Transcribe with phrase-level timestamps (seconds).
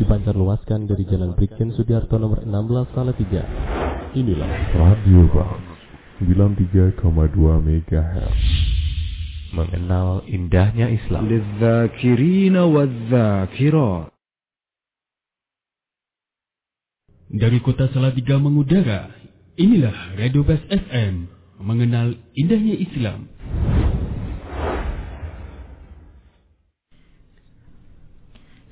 [0.00, 3.44] dipancar luaskan dari Jalan Brigjen Sudiarto nomor 16 Salatiga.
[4.12, 5.60] Inilah Radio Bang
[6.22, 7.02] 93,2
[7.66, 8.40] MHz.
[9.52, 11.28] Mengenal indahnya Islam.
[17.32, 19.12] Dari kota Salatiga mengudara,
[19.56, 21.28] inilah Radio Best FM
[21.60, 23.28] mengenal indahnya Islam.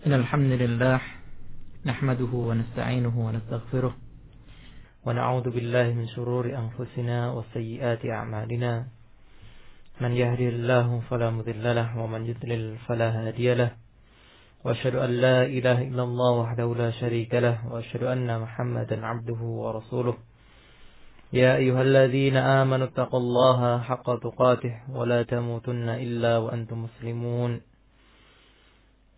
[0.07, 1.01] إن الحمد لله
[1.87, 3.95] نحمده ونستعينه ونستغفره
[5.06, 8.87] ونعوذ بالله من شرور أنفسنا وسيئات أعمالنا.
[10.01, 13.70] من يهدي الله فلا مضل له ومن يضلل فلا هادي له.
[14.65, 20.17] وأشهد أن لا إله إلا الله وحده لا شريك له وأشهد أن محمدا عبده ورسوله.
[21.33, 27.61] يا أيها الذين آمنوا اتقوا الله حق تقاته ولا تموتن إلا وأنتم مسلمون.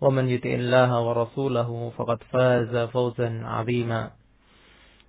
[0.00, 4.10] ومن يطع الله ورسوله فقد فاز فوزا عظيما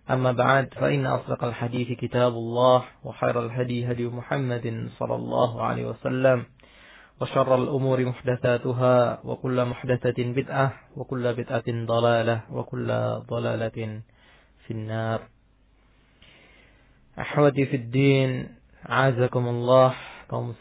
[0.10, 6.46] أما بعد فإن أصدق الحديث كتاب الله وخير الهدي هدي محمد صلى الله عليه وسلم
[7.22, 12.88] وشر الأمور محدثاتها وكل محدثة بدعة وكل بدعة ضلالة وكل
[13.30, 14.02] ضلالة
[14.68, 15.20] في النار
[17.20, 19.94] أحوتي في الدين عزكم الله
[20.28, 20.52] kaum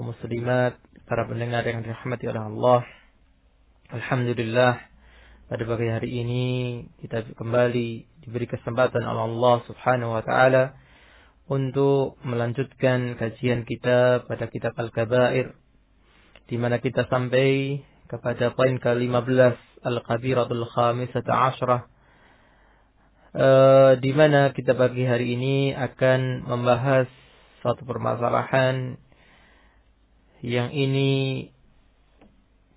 [0.00, 0.72] muslimat,
[1.04, 2.80] para pendengar yang dirahmati oleh Allah.
[3.92, 4.80] Alhamdulillah
[5.44, 6.44] pada pagi hari ini
[7.04, 10.72] kita kembali diberi kesempatan oleh Allah Subhanahu wa taala
[11.52, 15.52] untuk melanjutkan kajian kita pada kitab Al-Kabair
[16.48, 21.84] di mana kita sampai kepada poin ke-15 Al-Kabiratul Khamisata Ashrah
[23.36, 27.04] uh, di mana kita pagi hari ini akan membahas
[27.60, 28.96] suatu permasalahan
[30.40, 31.52] yang ini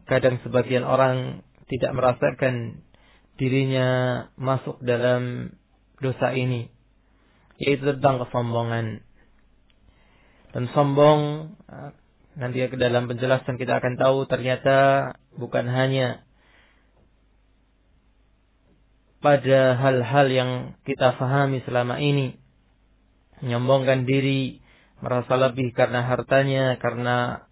[0.08, 2.84] kadang sebagian orang tidak merasakan
[3.38, 3.88] dirinya
[4.40, 5.54] masuk dalam
[6.02, 6.72] dosa ini
[7.58, 9.02] yaitu tentang kesombongan.
[10.54, 11.54] Dan sombong
[12.38, 14.78] nanti ke dalam penjelasan kita akan tahu ternyata
[15.36, 16.22] bukan hanya
[19.18, 20.52] pada hal-hal yang
[20.86, 22.38] kita fahami selama ini.
[23.42, 24.62] Menyombongkan diri
[24.98, 27.46] merasa lebih karena hartanya karena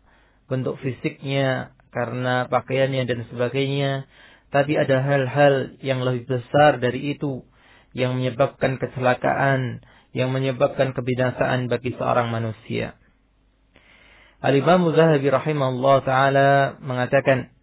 [0.50, 4.04] bentuk fisiknya karena pakaiannya dan sebagainya.
[4.52, 7.48] Tapi ada hal-hal yang lebih besar dari itu
[7.96, 9.80] yang menyebabkan kecelakaan,
[10.12, 13.00] yang menyebabkan kebinasaan bagi seorang manusia.
[14.44, 16.50] Al-Imam Zahabi rahimahullah taala
[16.84, 17.56] mengatakan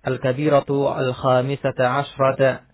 [0.00, 2.64] Al-kabiratu al-khamisata ashrata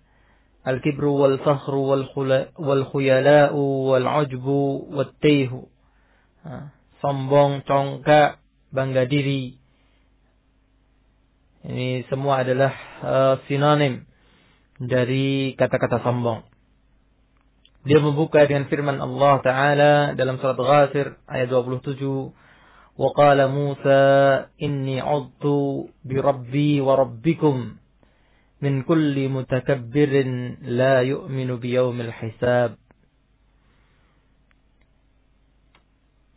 [0.63, 2.07] Al-kibru wal-fakhru
[2.55, 5.67] wal-khuyala'u wal-ujbu wal-tayhu
[7.03, 8.39] Sombong, congkak,
[8.71, 9.59] bangga diri,
[11.66, 12.74] ini semua adalah
[13.06, 14.06] uh, sinonim
[14.82, 16.42] dari kata-kata sombong.
[17.86, 22.34] Dia membuka dengan firman Allah Ta'ala dalam surat Ghafir ayat 27.
[23.02, 24.04] وَقَالَ مُوسَى
[24.62, 25.46] إِنِّي عُضْتُ
[26.06, 27.56] بِرَبِّي وَرَبِّكُمْ
[28.62, 30.14] مِنْ كُلِّ مُتَكَبِّرٍ
[30.62, 32.72] لَا يُؤْمِنُ بِيَوْمِ الْحِسَابِ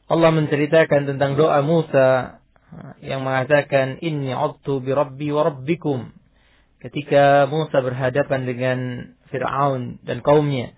[0.05, 2.38] Allah menceritakan tentang doa Musa
[3.02, 5.32] yang mengatakan inni udtu bi rabbi
[6.80, 8.80] ketika Musa berhadapan dengan
[9.30, 10.78] Firaun dan kaumnya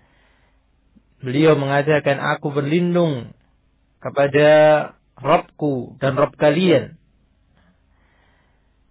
[1.22, 3.32] beliau mengatakan aku berlindung
[4.02, 4.48] kepada
[5.14, 6.98] Rabbku dan Rabb kalian.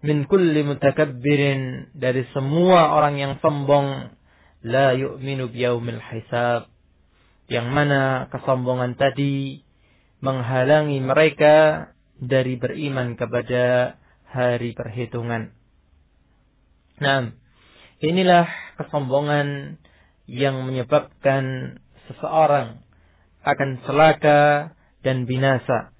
[0.02, 4.10] Min kulli mutakabbirin dari semua orang yang sombong
[4.66, 6.72] la yu'minu biyaumil hisab.
[7.46, 8.00] Yang mana
[8.32, 9.62] kesombongan tadi
[10.24, 11.91] menghalangi mereka
[12.22, 13.98] dari beriman kepada
[14.30, 15.50] hari perhitungan.
[17.02, 17.34] Nah,
[17.98, 18.46] inilah
[18.78, 19.78] kesombongan
[20.30, 21.76] yang menyebabkan
[22.06, 22.78] seseorang
[23.42, 24.70] akan celaka
[25.02, 25.90] dan binasa,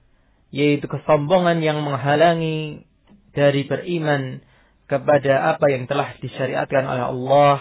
[0.54, 2.86] yaitu kesombongan yang menghalangi
[3.34, 4.46] dari beriman
[4.86, 7.58] kepada apa yang telah disyariatkan oleh Allah,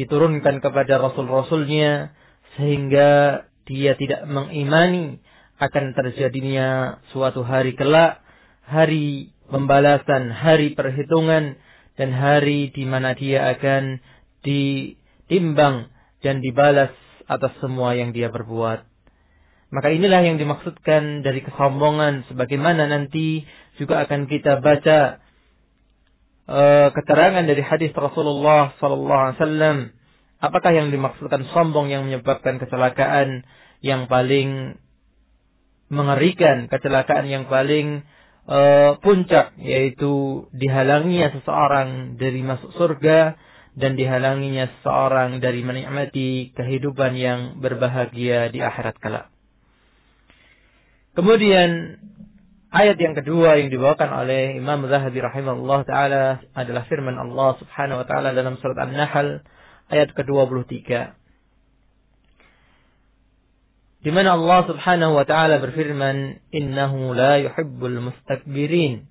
[0.00, 2.16] diturunkan kepada rasul-rasulnya,
[2.56, 5.20] sehingga dia tidak mengimani
[5.58, 8.22] akan terjadinya suatu hari kelak,
[8.62, 11.58] hari pembalasan, hari perhitungan,
[11.98, 13.98] dan hari di mana dia akan
[14.46, 15.90] ditimbang
[16.22, 16.94] dan dibalas
[17.26, 18.86] atas semua yang dia berbuat.
[19.68, 23.44] Maka inilah yang dimaksudkan dari kesombongan sebagaimana nanti
[23.76, 25.20] juga akan kita baca
[26.48, 29.76] uh, keterangan dari hadis Rasulullah sallallahu alaihi wasallam
[30.40, 33.44] apakah yang dimaksudkan sombong yang menyebabkan kecelakaan
[33.84, 34.80] yang paling
[35.88, 38.04] mengerikan, kecelakaan yang paling
[38.48, 43.36] uh, puncak yaitu dihalanginya seseorang dari masuk surga
[43.78, 49.26] dan dihalanginya seseorang dari menikmati kehidupan yang berbahagia di akhirat kelak.
[51.14, 51.98] Kemudian
[52.74, 56.24] ayat yang kedua yang dibawakan oleh Imam Zahabi rahimahullah taala
[56.54, 59.42] adalah firman Allah Subhanahu wa taala dalam surat An-Nahl
[59.88, 61.14] ayat ke-23.
[63.98, 69.10] Di mana Allah Subhanahu wa taala berfirman, "Innahu la yuhibbul mustakbirin."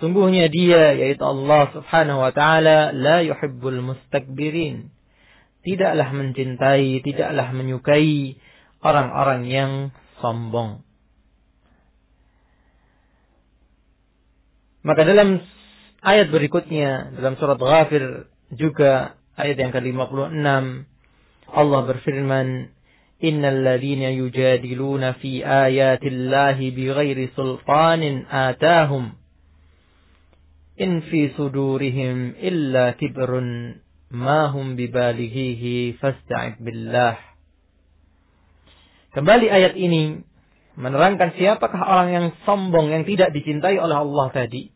[0.00, 4.92] Sungguhnya dia yaitu Allah Subhanahu wa taala la yuhibbul mustakbirin.
[5.64, 8.40] Tidaklah mencintai, tidaklah menyukai
[8.80, 9.72] orang-orang yang
[10.20, 10.84] sombong.
[14.80, 15.44] Maka dalam
[16.00, 20.48] ayat berikutnya dalam surat Ghafir juga ayat yang ke-56
[21.50, 22.72] Allah berfirman
[23.20, 29.12] Innal yujadiluna fi ayatillahi bighairi sultanin atahum
[30.80, 33.76] in fi sudurihim illa kibrun
[34.08, 37.30] ma hum bibalighihi fasta'id billah
[39.10, 40.22] Kembali ayat ini
[40.78, 44.70] menerangkan siapakah orang yang sombong yang tidak dicintai oleh Allah tadi.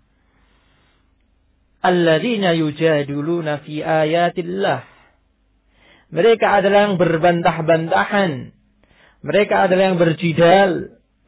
[1.86, 4.93] Alladzina yujaduluna fi ayatillah.
[6.14, 8.54] Mereka adalah yang berbantah-bantahan.
[9.26, 10.70] Mereka adalah yang berjidal.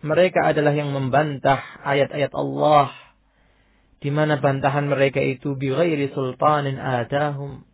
[0.06, 2.94] Mereka adalah yang membantah ayat-ayat Allah.
[3.98, 7.66] Di mana bantahan mereka itu bighairi sultanin atahum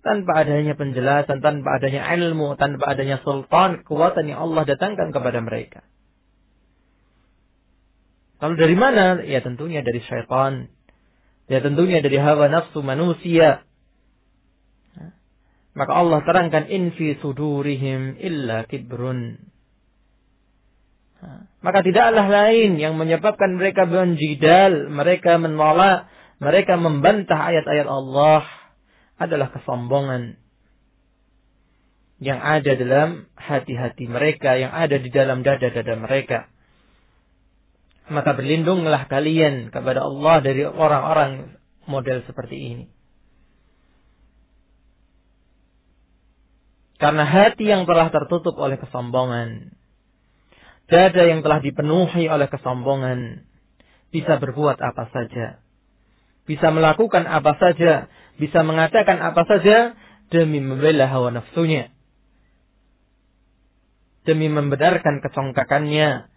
[0.00, 5.84] tanpa adanya penjelasan, tanpa adanya ilmu, tanpa adanya sultan, kekuatan yang Allah datangkan kepada mereka.
[8.40, 9.20] Lalu dari mana?
[9.20, 10.72] Ya tentunya dari syaitan.
[11.52, 13.68] Ya tentunya dari hawa nafsu manusia.
[15.70, 19.38] Maka Allah terangkan in fi sudurihim illa kibrun.
[21.60, 26.08] Maka tidaklah lain yang menyebabkan mereka menjidal, mereka menolak,
[26.40, 28.48] mereka membantah ayat-ayat Allah
[29.20, 30.40] adalah kesombongan
[32.20, 36.48] yang ada dalam hati-hati mereka, yang ada di dalam dada-dada mereka.
[38.08, 42.84] Maka berlindunglah kalian kepada Allah dari orang-orang model seperti ini.
[47.00, 49.72] Karena hati yang telah tertutup oleh kesombongan,
[50.84, 53.48] dada yang telah dipenuhi oleh kesombongan,
[54.12, 55.64] bisa berbuat apa saja.
[56.44, 59.92] Bisa melakukan apa saja bisa mengatakan apa saja
[60.32, 61.92] demi membela hawa nafsunya.
[64.24, 66.32] Demi membenarkan kecongkakannya.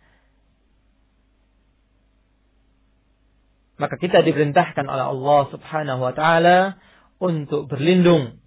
[3.80, 6.76] Maka kita diperintahkan oleh Allah subhanahu wa ta'ala
[7.24, 8.43] untuk berlindung.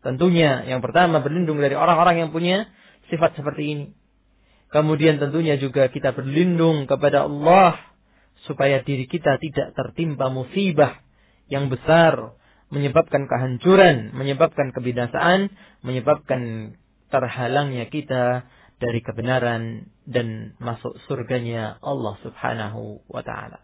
[0.00, 2.68] Tentunya yang pertama berlindung dari orang-orang yang punya
[3.12, 3.86] sifat seperti ini.
[4.70, 7.76] Kemudian tentunya juga kita berlindung kepada Allah
[8.46, 11.02] supaya diri kita tidak tertimpa musibah
[11.50, 12.38] yang besar,
[12.70, 15.50] menyebabkan kehancuran, menyebabkan kebinasaan,
[15.82, 16.74] menyebabkan
[17.10, 18.46] terhalangnya kita
[18.80, 23.60] dari kebenaran dan masuk surganya Allah Subhanahu wa taala.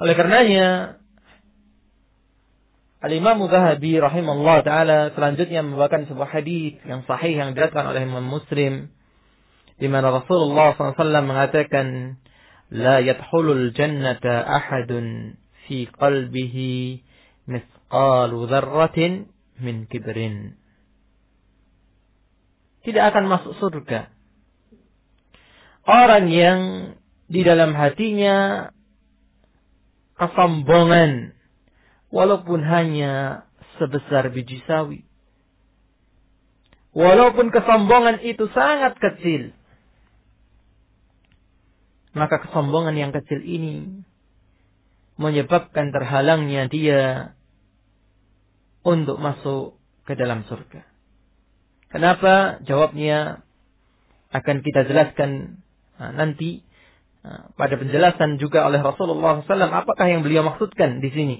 [0.00, 0.98] Oleh karenanya
[3.04, 8.88] Al-Imam Zahabi rahimahullah ta'ala selanjutnya membawakan sebuah hadis yang sahih yang diriwayatkan oleh Imam Muslim
[9.76, 12.16] di mana Rasulullah SAW mengatakan
[12.72, 15.36] la yadkhulul jannata ahadun
[15.68, 17.04] fi qalbihi
[17.44, 19.28] mithqalu dzarratin
[19.60, 20.56] min kibrin.
[22.88, 24.08] Tidak akan masuk surga
[25.84, 26.60] orang yang
[27.28, 28.68] di dalam hatinya
[30.16, 31.36] kesombongan
[32.14, 33.42] walaupun hanya
[33.82, 35.02] sebesar biji sawi
[36.94, 39.50] walaupun kesombongan itu sangat kecil
[42.14, 44.06] maka kesombongan yang kecil ini
[45.18, 47.34] menyebabkan terhalangnya dia
[48.82, 50.84] untuk masuk ke dalam surga.
[51.88, 52.58] Kenapa?
[52.66, 53.46] Jawabnya
[54.34, 55.62] akan kita jelaskan
[55.96, 56.66] nah, nanti
[57.22, 59.70] nah, pada penjelasan juga oleh Rasulullah SAW.
[59.70, 61.36] Apakah yang beliau maksudkan di sini?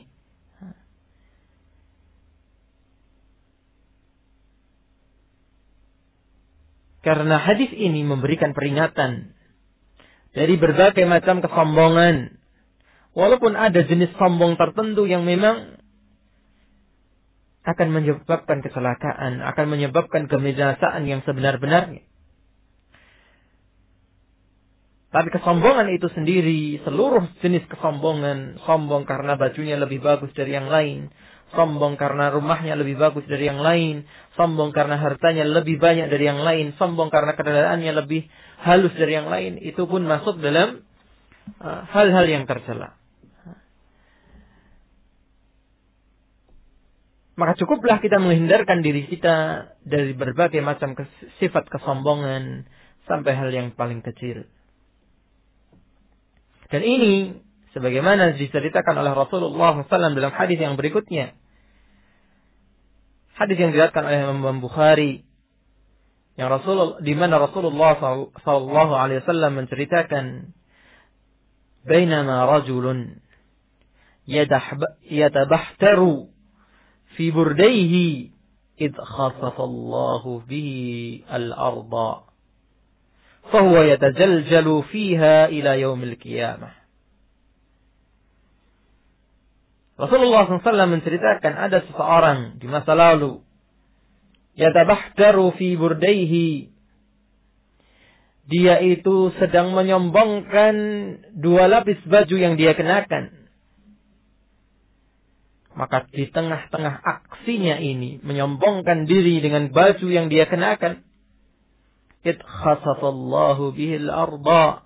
[7.04, 9.36] Karena hadis ini memberikan peringatan
[10.32, 12.40] dari berbagai macam kesombongan.
[13.14, 15.78] Walaupun ada jenis sombong tertentu yang memang
[17.64, 22.02] akan menyebabkan kecelakaan, akan menyebabkan kebinasaan yang sebenar-benarnya.
[25.14, 31.06] Tapi kesombongan itu sendiri, seluruh jenis kesombongan, sombong karena bajunya lebih bagus dari yang lain,
[31.54, 34.04] sombong karena rumahnya lebih bagus dari yang lain,
[34.38, 38.26] sombong karena hartanya lebih banyak dari yang lain, sombong karena kendaraannya lebih
[38.62, 40.82] halus dari yang lain, itu pun masuk dalam
[41.62, 42.98] uh, hal-hal uh, yang tercela.
[47.34, 50.94] Maka cukuplah kita menghindarkan diri kita dari berbagai macam
[51.42, 52.62] sifat kesombongan
[53.10, 54.46] sampai hal yang paling kecil.
[56.70, 57.34] Dan ini
[57.74, 61.34] sebagaimana diceritakan oleh Rasulullah SAW dalam hadis yang berikutnya.
[63.34, 65.26] Hadis yang diriwayatkan oleh Imam Bukhari
[66.38, 67.98] yang Rasul di mana Rasulullah
[68.42, 70.54] sallallahu alaihi wasallam menceritakan
[71.86, 73.18] bainama rajulun
[75.10, 76.26] yatabahtaru
[77.14, 78.30] fi burdaihi
[78.78, 82.30] id khasafa Allah bihi al-ardha
[83.44, 86.68] فهو يتجلجل فيها إلى يوم القيامة
[89.94, 93.44] Rasulullah SAW menceritakan ada seseorang di masa lalu
[94.58, 96.74] yatabahtaru fi burdaihi.
[98.44, 100.74] Dia itu sedang menyombongkan
[101.32, 103.48] dua lapis baju yang dia kenakan.
[105.74, 111.02] Maka di tengah-tengah aksinya ini menyombongkan diri dengan baju yang dia kenakan.
[112.24, 114.83] Id khasafallahu bihil arda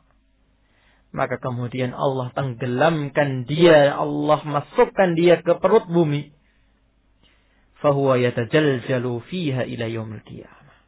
[1.15, 6.37] maka kemudian Allah tenggelamkan dia Allah masukkan dia ke perut bumi.
[7.79, 10.79] Fahuwa yatajaljalu fiha ila yaumil qiyamah.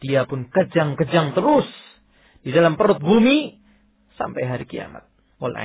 [0.00, 1.68] Dia pun kejang-kejang terus
[2.46, 3.58] di dalam perut bumi
[4.16, 5.04] sampai hari kiamat.
[5.42, 5.56] Wal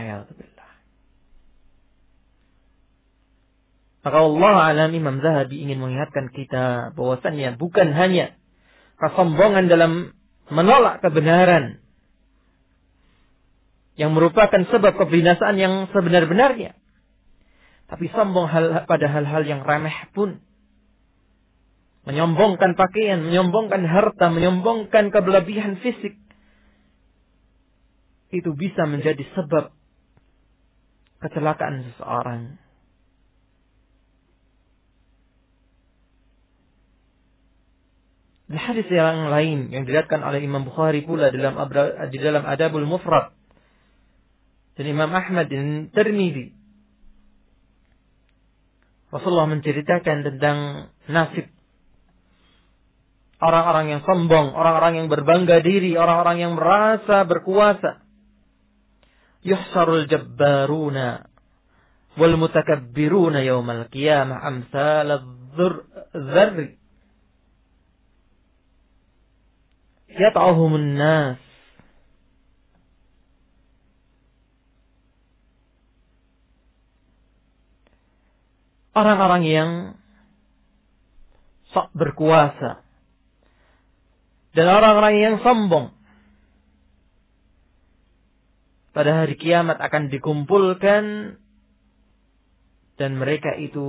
[4.00, 8.32] maka Allah alam Imam Zahabi ingin mengingatkan kita bahwasannya bukan hanya
[8.96, 10.16] kesombongan dalam
[10.48, 11.84] menolak kebenaran
[14.00, 16.72] yang merupakan sebab kebinasaan yang sebenar-benarnya.
[17.92, 20.40] Tapi sombong hal, pada hal-hal yang remeh pun.
[22.08, 26.16] Menyombongkan pakaian, menyombongkan harta, menyombongkan kelebihan fisik.
[28.32, 29.76] Itu bisa menjadi sebab
[31.20, 32.56] kecelakaan seseorang.
[38.48, 41.60] Di hadis yang lain yang dilihatkan oleh Imam Bukhari pula dalam
[42.10, 43.39] di dalam Adabul Mufrad
[44.80, 46.56] dan Imam Ahmad dan Tirmidzi.
[49.12, 50.58] Rasulullah menceritakan tentang
[51.12, 51.52] nasib
[53.44, 58.08] orang-orang yang sombong, orang-orang yang berbangga diri, orang-orang yang merasa berkuasa.
[59.44, 61.28] Yuhsarul jabbaruna
[62.16, 65.28] wal mutakabbiruna yaumal qiyamah amsal
[66.16, 66.80] dzarri
[70.08, 71.49] yat'ahumun nas
[78.94, 79.70] orang-orang yang
[81.74, 82.82] sok berkuasa.
[84.54, 85.94] Dan orang-orang yang sombong.
[88.90, 91.38] Pada hari kiamat akan dikumpulkan
[93.00, 93.88] dan mereka itu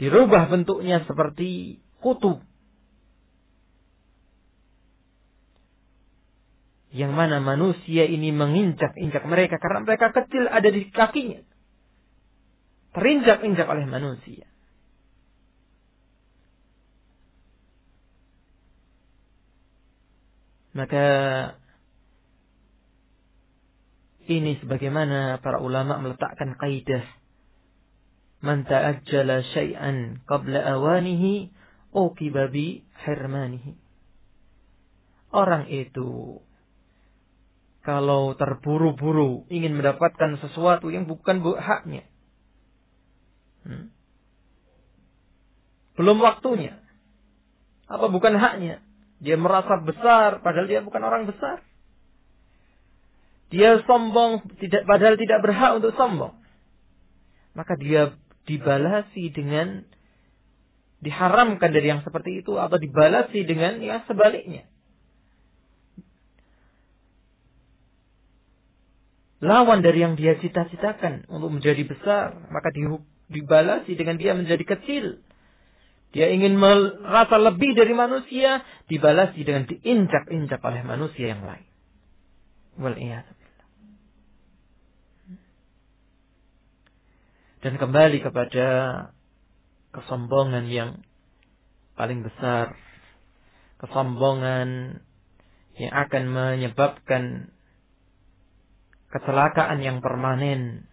[0.00, 2.40] dirubah bentuknya seperti kutub.
[6.90, 11.49] Yang mana manusia ini menginjak-injak mereka karena mereka kecil ada di kakinya.
[12.90, 14.50] Terinjak-injak oleh manusia.
[20.70, 21.06] Maka
[24.30, 27.02] ini sebagaimana para ulama meletakkan kaidah
[28.40, 31.50] man ta'ajjala syai'an qabla awanihi
[31.90, 33.74] uqiba bi hirmanihi.
[35.30, 36.42] Orang itu
[37.86, 42.09] kalau terburu-buru ingin mendapatkan sesuatu yang bukan haknya.
[43.64, 43.92] Hmm.
[45.98, 46.80] Belum waktunya.
[47.90, 48.80] Apa bukan haknya?
[49.20, 51.60] Dia merasa besar padahal dia bukan orang besar.
[53.50, 56.38] Dia sombong tidak padahal tidak berhak untuk sombong.
[57.52, 58.14] Maka dia
[58.46, 59.84] dibalasi dengan
[61.02, 64.70] diharamkan dari yang seperti itu atau dibalasi dengan yang sebaliknya.
[69.40, 72.68] lawan dari yang dia cita-citakan untuk menjadi besar, maka
[73.30, 75.22] dibalasi dengan dia menjadi kecil.
[76.10, 81.70] Dia ingin merasa lebih dari manusia, dibalasi dengan diinjak-injak oleh manusia yang lain.
[87.60, 88.66] Dan kembali kepada
[89.94, 90.90] kesombongan yang
[91.94, 92.74] paling besar.
[93.78, 95.00] Kesombongan
[95.78, 97.54] yang akan menyebabkan
[99.14, 100.89] kecelakaan yang permanen.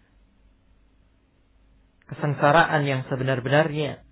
[2.08, 4.04] Kesengsaraan yang sebenar-benarnya.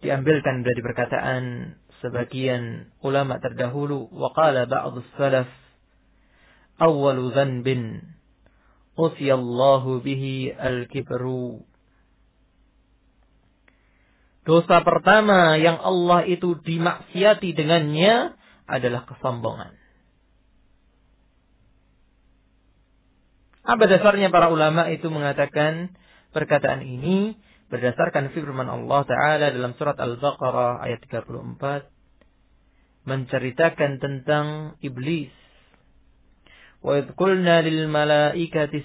[0.00, 4.08] Diambilkan dari perkataan sebagian ulama terdahulu.
[4.08, 5.50] Waqala ba'du salaf.
[6.80, 8.00] Awalu dhanbin.
[8.96, 11.68] Usiyallahu bihi al-kibru.
[14.48, 18.32] Dosa pertama yang Allah itu dimaksiati dengannya
[18.64, 19.76] adalah kesombongan.
[23.68, 25.92] Apa dasarnya para ulama itu mengatakan
[26.32, 27.36] perkataan ini
[27.68, 31.84] berdasarkan firman Allah Ta'ala dalam surat Al-Baqarah ayat 34
[33.04, 35.28] menceritakan tentang iblis.
[36.80, 37.04] Wa
[37.60, 38.80] lil malaikati.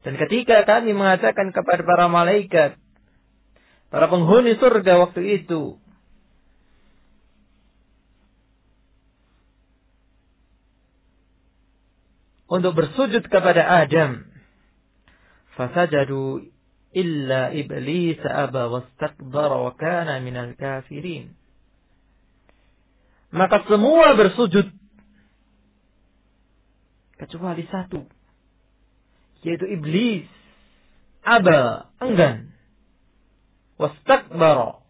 [0.00, 2.76] Dan ketika kami mengatakan kepada para malaikat,
[3.88, 5.80] para penghuni surga waktu itu,
[12.50, 14.26] untuk bersujud kepada Adam.
[15.54, 16.50] Fasajadu
[16.90, 21.38] illa iblis aba wastakbara wa kana minal kafirin.
[23.30, 24.66] Maka semua bersujud.
[27.14, 28.02] Kecuali satu.
[29.46, 30.26] Yaitu iblis
[31.22, 32.50] aba enggan.
[33.78, 34.82] Wastakbara.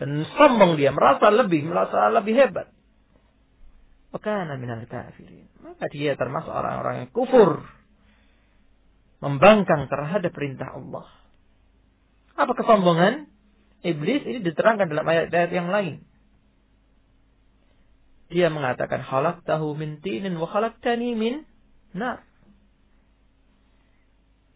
[0.00, 2.73] Dan sombong dia merasa lebih merasa lebih hebat
[4.14, 5.50] Wakana minal kafirin.
[5.58, 7.66] Maka dia termasuk orang-orang yang kufur.
[9.18, 11.10] Membangkang terhadap perintah Allah.
[12.38, 13.26] Apa kesombongan?
[13.82, 16.06] Iblis ini diterangkan dalam ayat-ayat yang lain.
[18.30, 19.98] Dia mengatakan halak tahu min
[20.38, 21.42] wa tani min
[21.90, 22.22] nar.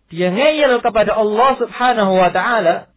[0.09, 2.89] Dia ngeyel kepada Allah subhanahu wa ta'ala.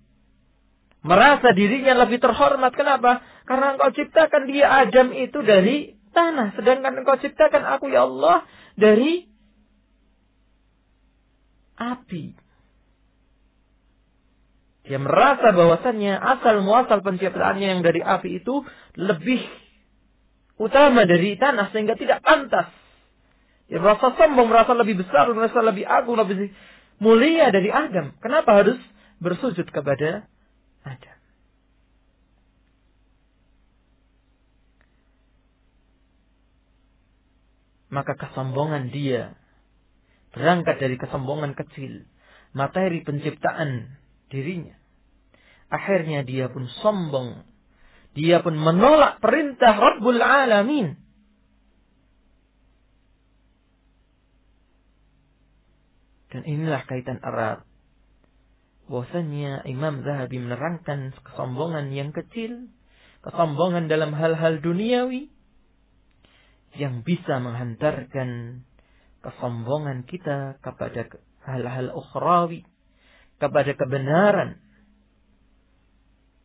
[1.04, 2.72] Merasa dirinya lebih terhormat.
[2.78, 3.26] Kenapa?
[3.50, 6.56] Karena engkau ciptakan dia Adam itu dari tanah.
[6.60, 8.46] Sedangkan engkau ciptakan aku ya Allah
[8.76, 9.28] dari
[11.80, 12.24] api.
[14.86, 18.66] Dia merasa bahwasannya asal muasal penciptaannya yang dari api itu
[18.98, 19.40] lebih
[20.58, 22.70] utama dari tanah sehingga tidak pantas.
[23.72, 26.52] Dia merasa sombong, merasa lebih besar, merasa lebih agung, lebih
[27.00, 28.12] mulia dari Adam.
[28.20, 28.78] Kenapa harus
[29.24, 30.28] bersujud kepada
[30.84, 31.21] Adam?
[37.92, 39.36] Maka kesombongan dia
[40.32, 42.08] berangkat dari kesombongan kecil,
[42.56, 44.00] materi penciptaan
[44.32, 44.76] dirinya.
[45.68, 47.48] Akhirnya dia pun sombong.
[48.12, 51.00] Dia pun menolak perintah Rabbul Alamin.
[56.32, 57.64] Dan inilah kaitan erat.
[58.88, 62.68] Bahwasanya Imam Zahabi menerangkan kesombongan yang kecil,
[63.24, 65.32] kesombongan dalam hal-hal duniawi,
[66.76, 68.64] yang bisa menghantarkan
[69.22, 71.08] kesombongan kita kepada
[71.46, 72.66] hal-hal ukhrawi,
[73.38, 74.62] kepada kebenaran.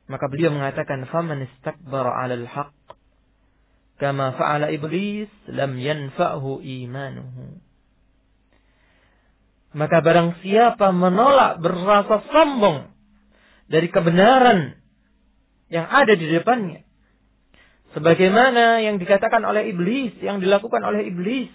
[0.07, 2.85] Maka beliau mengatakan, "Faman istakbara 'alal haqq
[3.99, 7.59] kama fa'ala iblis lam yanfa'hu imanuhu."
[9.77, 12.89] Maka barang siapa menolak berasa sombong
[13.69, 14.79] dari kebenaran
[15.69, 16.86] yang ada di depannya,
[17.97, 21.49] Sebagaimana yang dikatakan oleh iblis, yang dilakukan oleh iblis.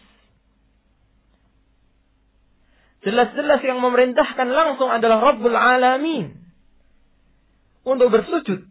[3.05, 6.33] Jelas-jelas yang memerintahkan langsung adalah Rabbul Alamin.
[7.85, 8.65] Untuk bersujud.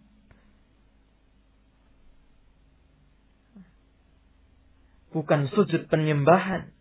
[5.15, 6.75] Bukan sujud penyembahan.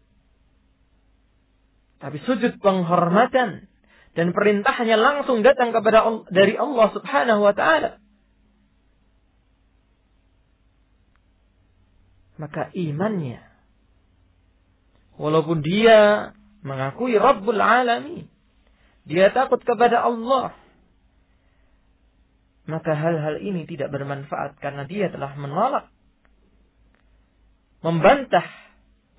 [2.02, 3.70] Tapi sujud penghormatan.
[4.18, 8.09] Dan perintahnya langsung datang kepada dari Allah subhanahu wa ta'ala.
[12.40, 13.44] Maka imannya.
[15.20, 16.32] Walaupun dia
[16.64, 18.32] mengakui Rabbul Alamin.
[19.04, 20.56] Dia takut kepada Allah.
[22.70, 25.92] Maka hal-hal ini tidak bermanfaat karena dia telah menolak.
[27.84, 28.46] Membantah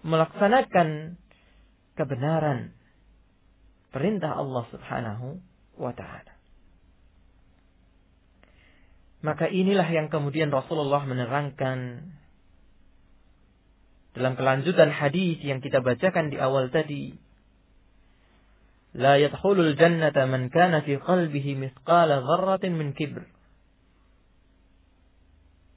[0.01, 1.21] melaksanakan
[1.99, 2.73] kebenaran
[3.93, 5.43] perintah Allah Subhanahu
[5.77, 6.33] wa taala.
[9.21, 12.09] Maka inilah yang kemudian Rasulullah menerangkan
[14.17, 17.15] dalam kelanjutan hadis yang kita bacakan di awal tadi
[18.95, 23.23] la yadkhulul jannata man kana fi qalbihi mithqala dzarratin min kibr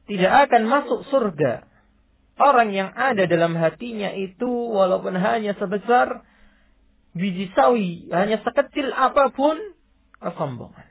[0.09, 1.69] tidak akan masuk surga
[2.41, 6.25] orang yang ada dalam hatinya itu walaupun hanya sebesar
[7.13, 9.57] biji sawi, hanya sekecil apa pun
[10.17, 10.89] kesombongan.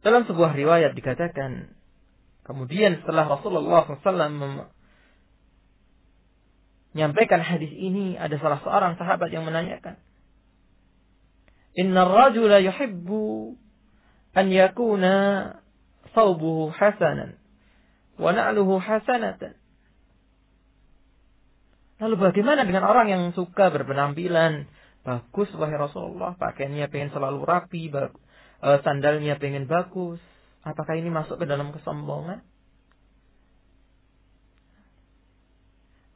[0.00, 1.76] Dalam sebuah riwayat dikatakan,
[2.50, 4.66] kemudian setelah Rasulullah SAW
[6.90, 9.94] menyampaikan hadis ini, ada salah seorang sahabat yang menanyakan,
[11.78, 13.54] Inna rajula yuhibbu
[14.34, 15.14] an yakuna
[16.10, 17.38] thawbuhu hasanan
[18.18, 19.54] wa na'luhu hasanatan.
[22.02, 24.66] Lalu bagaimana dengan orang yang suka berpenampilan
[25.04, 28.10] bagus wahai Rasulullah, pakaiannya pengen selalu rapi, uh,
[28.82, 30.20] sandalnya pengen bagus,
[30.66, 32.44] apakah ini masuk ke dalam kesombongan?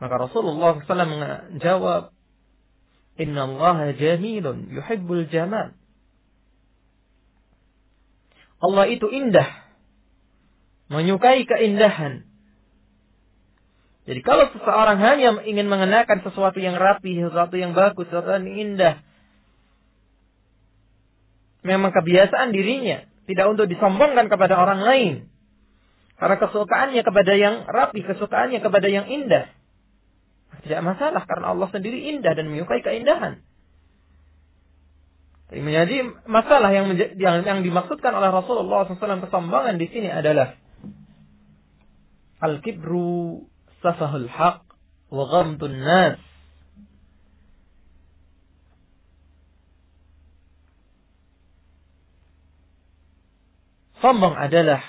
[0.02, 2.12] Maka Rasulullah SAW menjawab,
[3.14, 5.72] Inna Allah jamilun yuhibbul jamal.
[8.58, 9.64] Allah itu indah.
[10.90, 12.26] Menyukai keindahan.
[14.04, 19.00] Jadi kalau seseorang hanya ingin mengenakan sesuatu yang rapi, sesuatu yang bagus, sesuatu yang indah,
[21.64, 25.14] memang kebiasaan dirinya, tidak untuk disombongkan kepada orang lain.
[26.14, 29.50] Karena kesukaannya kepada yang rapi, kesukaannya kepada yang indah.
[30.62, 33.42] Tidak masalah karena Allah sendiri indah dan menyukai keindahan.
[35.54, 40.56] Menjadi masalah yang, yang yang dimaksudkan oleh Rasulullah SAW kesombongan di sini adalah
[42.42, 43.44] al-kibru
[43.84, 44.66] safahul haq
[45.12, 46.18] wa ghamtun nas
[54.04, 54.84] Sombong adalah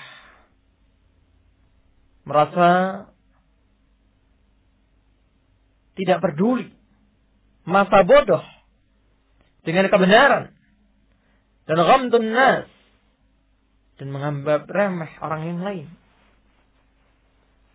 [2.28, 2.68] merasa
[5.96, 6.68] tidak peduli,
[7.64, 8.44] masa bodoh
[9.64, 10.52] dengan kebenaran
[11.64, 12.68] dan ghamdun nas
[13.96, 15.88] dan menganggap remeh orang yang lain.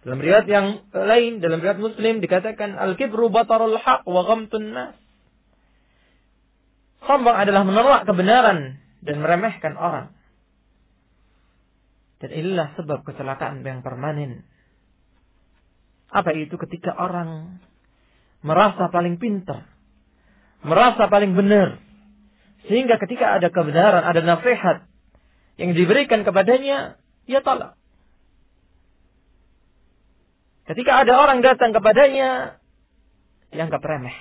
[0.05, 4.93] Dalam riwayat yang lain, dalam riwayat Muslim dikatakan al-kibru batarul haq wa ghamtun nas.
[7.01, 10.20] Sombong adalah menolak kebenaran dan meremehkan orang.
[12.21, 14.45] Dan inilah sebab kecelakaan yang permanen.
[16.13, 17.57] Apa itu ketika orang
[18.45, 19.65] merasa paling pintar,
[20.61, 21.81] merasa paling benar,
[22.69, 24.85] sehingga ketika ada kebenaran, ada nasihat
[25.57, 27.73] yang diberikan kepadanya, ia tolak.
[30.69, 32.61] Ketika ada orang datang kepadanya,
[33.49, 34.15] dianggap remeh.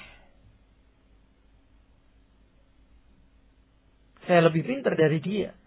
[4.24, 5.59] Saya lebih pintar dari dia.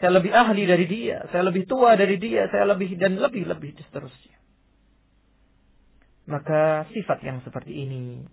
[0.00, 4.40] Saya lebih ahli dari dia, saya lebih tua dari dia, saya lebih dan lebih-lebih seterusnya.
[6.24, 8.24] Maka sifat yang seperti ini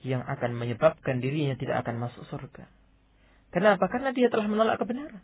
[0.00, 2.64] yang akan menyebabkan dirinya tidak akan masuk surga.
[3.52, 3.92] Kenapa?
[3.92, 5.20] Karena dia telah menolak kebenaran.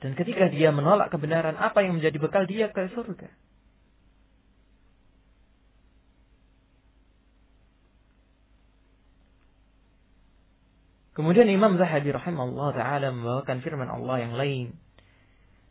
[0.00, 3.30] Dan ketika dia menolak kebenaran, apa yang menjadi bekal dia ke surga?
[11.12, 14.80] Kemudian Imam Zahabi rahimahullah taala membawakan firman Allah yang lain.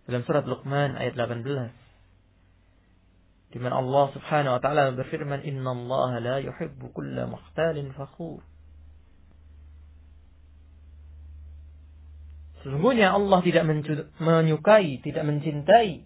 [0.05, 1.81] Dalam surat Luqman ayat 18
[3.51, 8.39] di mana Allah Subhanahu wa taala berfirman Inna Allah la yuhibbu kulla mukhtalin fakhur.
[12.63, 13.65] Sesungguhnya Allah tidak
[14.21, 16.05] menyukai, tidak mencintai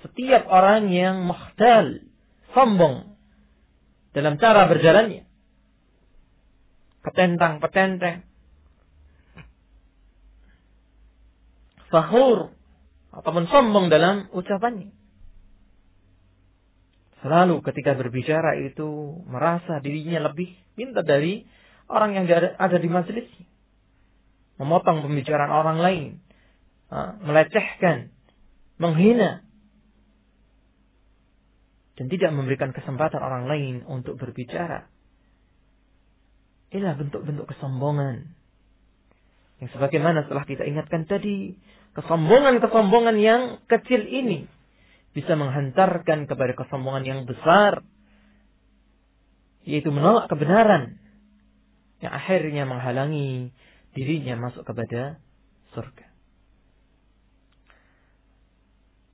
[0.00, 2.06] setiap orang yang mukhtal,
[2.54, 3.18] sombong
[4.14, 5.26] dalam cara berjalannya.
[7.02, 8.22] Petentang-petenteng,
[11.96, 12.52] fahur
[13.16, 14.92] ataupun sombong dalam ucapannya.
[17.24, 21.48] Selalu ketika berbicara itu merasa dirinya lebih pintar dari
[21.88, 23.24] orang yang ada di majelis.
[24.60, 26.10] Memotong pembicaraan orang lain.
[27.24, 28.12] Melecehkan.
[28.76, 29.40] Menghina.
[31.96, 34.84] Dan tidak memberikan kesempatan orang lain untuk berbicara.
[36.68, 38.36] Inilah bentuk-bentuk kesombongan.
[39.64, 41.56] Yang sebagaimana setelah kita ingatkan tadi,
[41.96, 44.44] kesombongan-kesombongan yang kecil ini
[45.16, 47.80] bisa menghantarkan kepada kesombongan yang besar,
[49.64, 51.00] yaitu menolak kebenaran,
[52.04, 53.56] yang akhirnya menghalangi
[53.96, 55.16] dirinya masuk kepada
[55.72, 56.06] surga.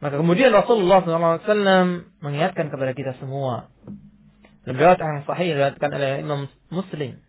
[0.03, 3.71] Maka kemudian Rasulullah SAW mengingatkan kepada kita semua.
[4.67, 7.23] Riwayat yang sahih oleh Imam Muslim.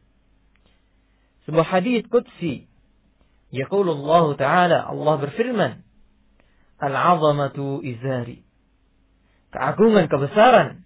[1.46, 2.66] Sebuah hadis qudsi
[3.54, 5.86] Yaqulu Allah Ta'ala, Allah berfirman,
[6.82, 8.42] Al-azamatu izari.
[9.54, 10.84] Keagungan, kebesaran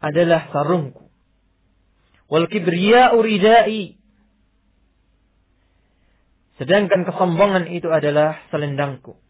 [0.00, 1.06] adalah sarungku.
[2.26, 4.00] Wal kibriya'u ridai.
[6.56, 9.20] Sedangkan kesombongan itu adalah selendangku.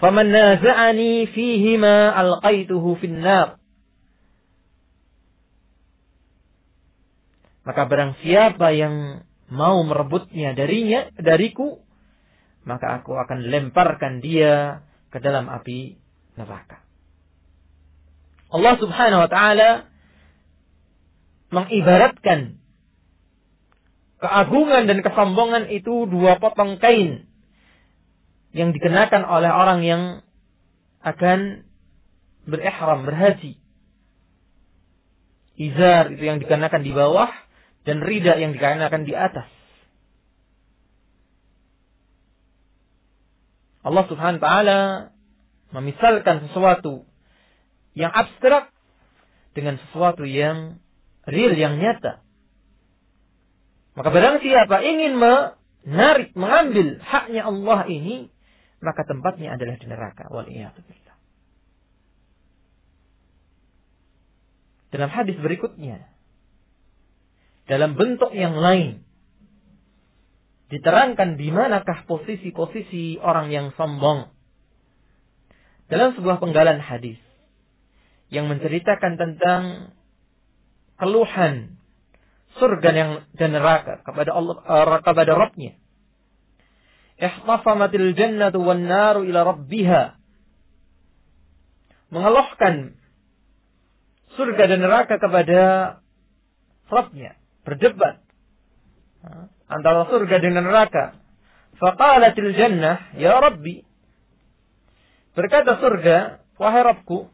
[0.00, 3.62] Faman naza'ani fihima alqaituhu finnar.
[7.62, 11.84] Maka barang siapa yang mau merebutnya darinya, dariku,
[12.64, 14.80] maka aku akan lemparkan dia
[15.12, 16.00] ke dalam api
[16.40, 16.80] neraka.
[18.52, 19.70] Allah subhanahu wa ta'ala
[21.52, 22.56] mengibaratkan
[24.24, 27.28] keagungan dan kesombongan itu dua potong kain
[28.56, 30.02] yang dikenakan oleh orang yang
[31.02, 31.66] akan
[32.46, 33.58] berihram, berhaji.
[35.56, 37.28] Izar itu yang dikenakan di bawah
[37.82, 39.48] dan rida yang dikenakan di atas.
[43.82, 44.80] Allah Subhanahu wa taala
[45.74, 47.02] memisalkan sesuatu
[47.98, 48.70] yang abstrak
[49.58, 50.78] dengan sesuatu yang
[51.26, 52.22] real yang nyata.
[53.92, 58.32] Maka barang siapa ingin menarik, mengambil haknya Allah ini,
[58.80, 60.30] maka tempatnya adalah di neraka.
[64.92, 66.11] Dalam hadis berikutnya,
[67.66, 69.06] dalam bentuk yang lain,
[70.72, 74.32] diterangkan di manakah posisi-posisi orang yang sombong.
[75.92, 77.20] Dalam sebuah penggalan hadis
[78.32, 79.92] yang menceritakan tentang
[80.96, 81.76] keluhan
[82.56, 85.76] surga yang dan neraka kepada Allah uh, kepada Rabbnya.
[87.20, 90.16] Ihtasamatil jannatu wan naru ila rabbiha.
[92.08, 92.96] Mengeluhkan
[94.32, 95.60] surga dan neraka kepada
[96.88, 98.23] Rabbnya Berdebat.
[99.67, 101.19] Antara surga dengan neraka.
[101.77, 103.83] Faqalatil jannah, Ya Rabbi.
[105.35, 107.29] Berkata surga, Wahai Rabbku,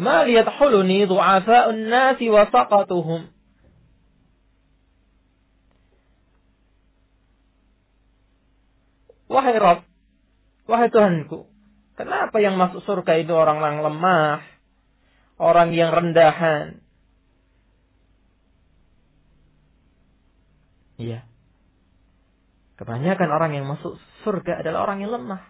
[0.00, 3.22] ما ليدخلني ضعفاء الناس وسقطهم
[9.30, 9.86] Wahai Rob,
[10.66, 11.46] wahai Tuhanku,
[11.94, 14.42] kenapa yang masuk surga itu orang-orang lemah,
[15.38, 16.82] orang yang rendahan?
[20.95, 21.27] Iya.
[22.75, 25.43] Kebanyakan orang yang masuk surga adalah orang yang lemah.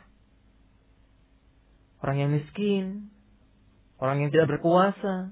[2.02, 3.10] Orang yang miskin,
[3.96, 5.32] Orang yang tidak berkuasa.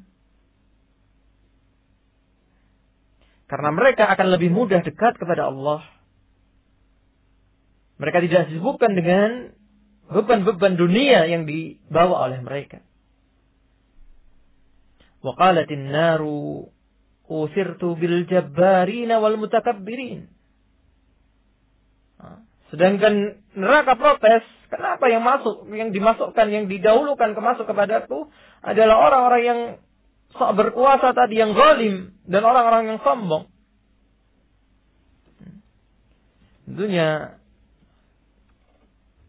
[3.51, 5.83] Karena mereka akan lebih mudah dekat kepada Allah.
[7.99, 9.53] Mereka tidak disibukkan dengan
[10.09, 12.81] beban-beban dunia yang dibawa oleh mereka.
[15.23, 16.67] Waqalatin naru
[17.27, 20.27] usirtu bil jabbarina wal mutakabbirin.
[22.73, 24.41] Sedangkan neraka protes,
[24.73, 28.33] kenapa yang masuk, yang dimasukkan, yang didahulukan kemasuk kepadaku
[28.65, 29.59] adalah orang-orang yang
[30.33, 33.45] sok berkuasa tadi, yang zalim dan orang-orang yang sombong.
[36.65, 37.37] Tentunya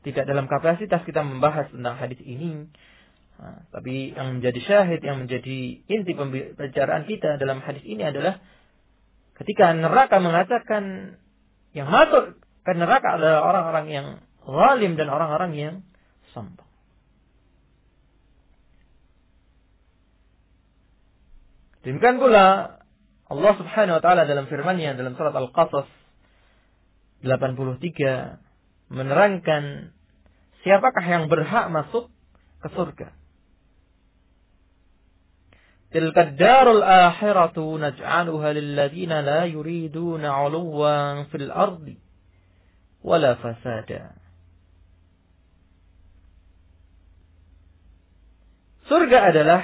[0.09, 2.73] tidak dalam kapasitas kita membahas tentang hadis ini.
[3.43, 5.59] Tapi yang menjadi syahid, yang menjadi
[5.91, 8.39] inti pembicaraan kita dalam hadis ini adalah
[9.43, 11.17] ketika neraka mengatakan
[11.75, 14.07] yang masuk karena neraka adalah orang-orang yang
[14.47, 15.75] zalim dan orang-orang yang
[16.31, 16.71] sombong.
[21.85, 22.79] Demikian pula
[23.29, 25.91] Allah Subhanahu wa taala dalam firman-Nya dalam surat Al-Qasas
[27.21, 29.93] 83 menerangkan
[30.65, 32.09] siapakah yang berhak masuk
[32.65, 33.24] ke surga.
[35.95, 41.95] Tilka darul akhiratu naj'aluha lil ladzina la yuriduna 'uluwan fil ardi
[42.99, 44.19] wala fasada.
[48.91, 49.63] Surga adalah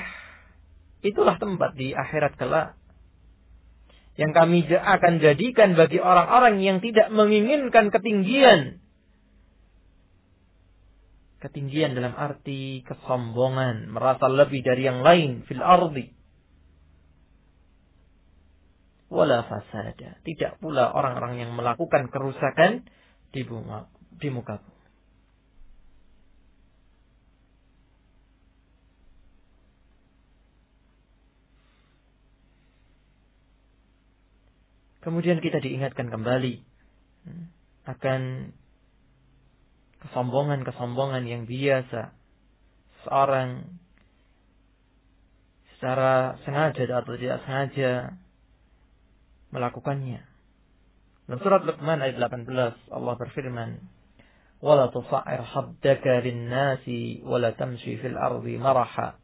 [1.02, 2.78] itulah tempat di akhirat kelak
[4.14, 8.84] yang kami akan jadikan bagi orang-orang yang tidak menginginkan ketinggian.
[11.40, 16.19] Ketinggian dalam arti kesombongan, merasa lebih dari yang lain fil ardi.
[19.10, 20.22] Wala fasada.
[20.22, 22.86] Tidak pula orang-orang yang melakukan kerusakan
[23.34, 24.62] di muka, di muka
[35.00, 36.60] Kemudian kita diingatkan kembali
[37.24, 37.44] hmm,
[37.88, 38.52] akan
[40.04, 42.12] kesombongan-kesombongan yang biasa
[43.08, 43.80] seorang
[45.76, 47.92] secara sengaja atau tidak sengaja
[49.50, 50.22] melakukannya.
[51.30, 53.78] Dalam surat Luqman ayat 18 Allah berfirman,
[54.58, 59.14] "Wala tusa'ir haddaka lin-nasi wala tamshi fil ardi maraha."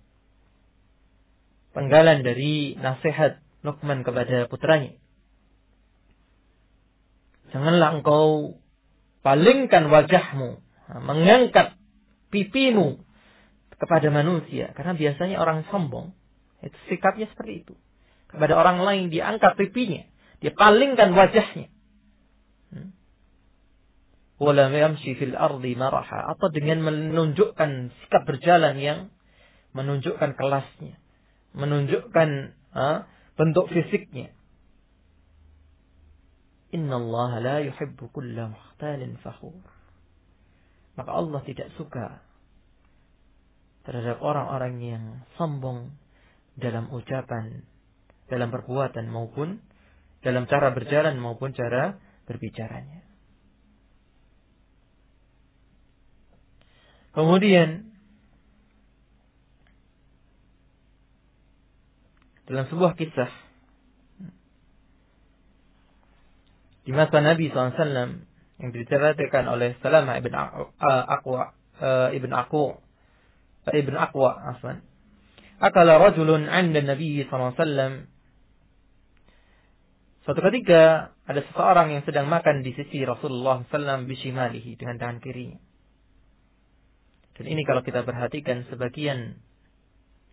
[1.74, 4.94] Penggalan dari nasihat Luqman kepada putranya.
[7.50, 8.54] Janganlah engkau
[9.26, 10.62] palingkan wajahmu,
[11.02, 11.74] mengangkat
[12.30, 13.02] pipimu
[13.74, 14.70] kepada manusia.
[14.78, 16.14] Karena biasanya orang sombong,
[16.62, 17.74] itu sikapnya seperti itu.
[18.30, 20.06] Kepada orang lain diangkat pipinya,
[20.40, 21.72] dia palingkan wajahnya.
[22.72, 22.92] Hmm.
[24.36, 24.68] Wala
[25.00, 27.70] fil ardi maraha atau dengan menunjukkan
[28.04, 29.00] sikap berjalan yang
[29.72, 30.96] menunjukkan kelasnya,
[31.52, 32.28] menunjukkan
[32.72, 34.32] ha, bentuk fisiknya.
[36.72, 39.64] Inna Allah la yuhibbu kulla muhtalin fakhur.
[40.96, 42.24] Maka Allah tidak suka
[43.84, 45.04] terhadap orang-orang yang
[45.36, 45.94] sombong
[46.56, 47.62] dalam ucapan,
[48.26, 49.60] dalam perbuatan maupun
[50.26, 53.06] dalam cara berjalan maupun cara berbicaranya.
[57.14, 57.94] Kemudian
[62.50, 63.30] dalam sebuah kisah
[66.86, 68.26] di masa Nabi SAW
[68.62, 72.78] yang diceritakan oleh Salamah ibn Aqwa uh, ibn Aqwa
[73.74, 74.86] ibn Aqwa afwan
[75.58, 78.06] akala rajulun 'inda Nabi SAW
[80.26, 85.62] Suatu ketika ada seseorang yang sedang makan di sisi Rasulullah SAW bishimalihi dengan tangan kirinya.
[87.38, 89.38] Dan ini kalau kita perhatikan sebagian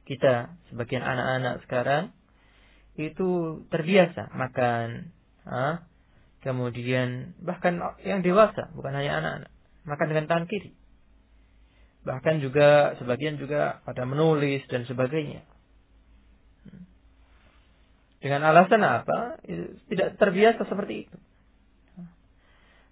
[0.10, 2.04] kita, sebagian anak-anak sekarang
[2.98, 5.14] itu terbiasa makan,
[5.46, 5.86] ha?
[6.42, 9.52] kemudian bahkan yang dewasa, bukan hanya anak-anak,
[9.86, 10.74] makan dengan tangan kiri.
[12.02, 15.46] Bahkan juga sebagian juga pada menulis dan sebagainya.
[18.24, 19.36] Dengan alasan apa?
[19.92, 21.18] Tidak terbiasa seperti itu.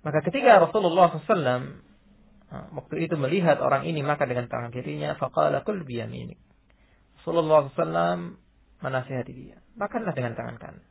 [0.04, 1.80] Maka ketika Rasulullah SAW
[2.52, 6.36] waktu itu melihat orang ini makan dengan tangan kirinya, faqala kul biyaminik.
[7.24, 8.36] Rasulullah SAW
[8.84, 10.84] menasihati dia, makanlah dengan tangan kanan.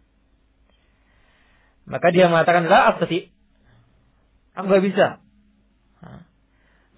[1.90, 3.28] Maka dia mengatakan, la astati.
[4.54, 5.06] Aku gak bisa.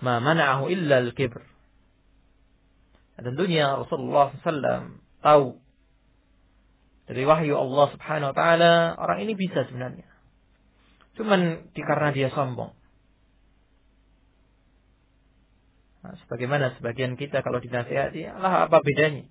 [0.05, 1.41] Ma mana'ahu illa al-kibr.
[3.23, 5.62] Tentunya Rasulullah SAW tahu
[7.13, 10.09] dari wahyu Allah Subhanahu wa taala, orang ini bisa sebenarnya.
[11.13, 12.73] Cuman karena dia sombong.
[16.03, 19.29] Nah, sebagaimana sebagian kita kalau dinasihati, Allah apa bedanya?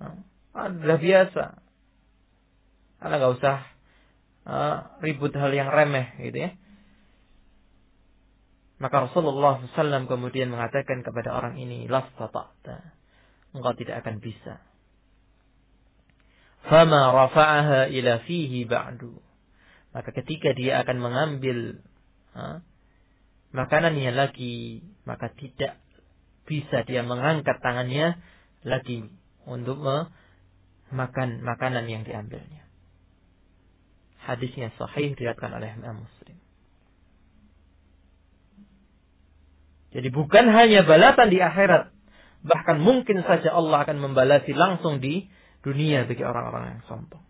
[0.00, 1.44] Nah, biasa.
[3.04, 3.56] Allah nggak usah
[4.48, 6.50] uh, ribut hal yang remeh gitu ya.
[8.80, 12.56] Maka Rasulullah SAW kemudian mengatakan kepada orang ini, Lastata,
[13.52, 14.58] engkau tidak akan bisa
[16.66, 19.18] fama rafa'aha ila fihi ba'du.
[19.92, 21.84] Maka ketika dia akan mengambil
[22.32, 22.64] ha,
[23.52, 25.76] makanannya lagi, maka tidak
[26.48, 28.18] bisa dia mengangkat tangannya
[28.64, 29.06] lagi
[29.44, 29.78] untuk
[30.92, 32.64] makan makanan yang diambilnya.
[34.22, 36.38] Hadisnya sahih diriwayatkan oleh Imam Muslim.
[39.92, 41.92] Jadi bukan hanya balasan di akhirat,
[42.46, 45.28] bahkan mungkin saja Allah akan membalasi langsung di
[45.62, 47.24] dunia bagi orang-orang yang sombong.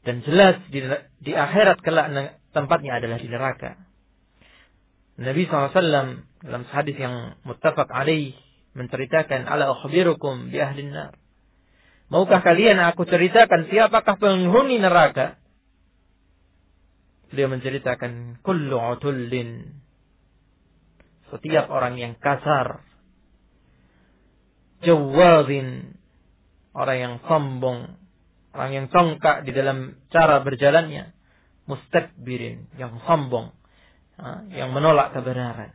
[0.00, 0.80] Dan jelas di,
[1.22, 2.10] di akhirat kelak
[2.50, 3.76] tempatnya adalah di neraka.
[5.20, 8.32] Nabi SAW dalam hadis yang muttafaq alaih
[8.72, 11.12] menceritakan ala ukhbirukum bi ahli nar.
[12.10, 15.38] Maukah kalian aku ceritakan siapakah penghuni neraka?
[17.30, 19.78] Beliau menceritakan kullu utullin
[21.30, 22.82] setiap orang yang kasar,
[24.82, 25.98] jawazin,
[26.74, 27.98] orang yang sombong,
[28.54, 31.14] orang yang congkak di dalam cara berjalannya,
[31.66, 33.54] mustakbirin, yang sombong,
[34.54, 35.74] yang menolak kebenaran.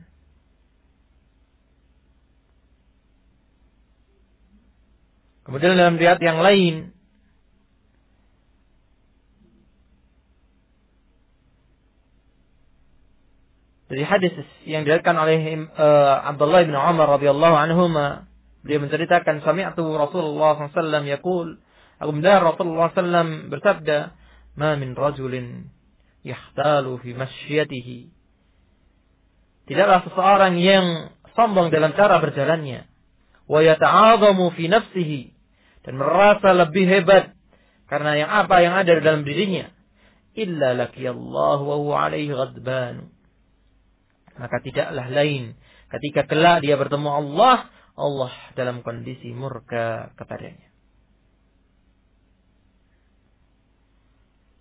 [5.46, 6.95] Kemudian dalam riat yang lain,
[13.86, 14.34] Dari hadis
[14.66, 17.86] yang diriwayatkan oleh uh, Abdullah bin Umar radhiyallahu anhu
[18.66, 21.62] dia menceritakan sami'tu Rasulullah SAW yaqul.
[22.02, 24.18] Aku mendengar Rasulullah SAW bersabda
[24.58, 25.70] ma min rajulin
[26.26, 28.10] yahtalu fi masyiatihi
[29.70, 32.90] tidaklah seseorang yang sombong dalam cara berjalannya
[33.46, 35.22] wa yata'adhamu fi nafsihi
[35.86, 37.38] dan merasa lebih hebat
[37.86, 39.70] karena yang apa yang ada dalam dirinya
[40.34, 43.14] illa wa huwa alaihi ghadban
[44.36, 45.56] maka tidaklah lain
[45.92, 50.68] ketika kelak dia bertemu Allah, Allah dalam kondisi murka kepadanya.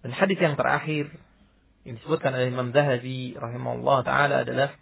[0.04, 1.08] Dan hadis yang terakhir
[1.88, 4.76] yang disebutkan oleh Imam Zahabi rahimahullah taala adalah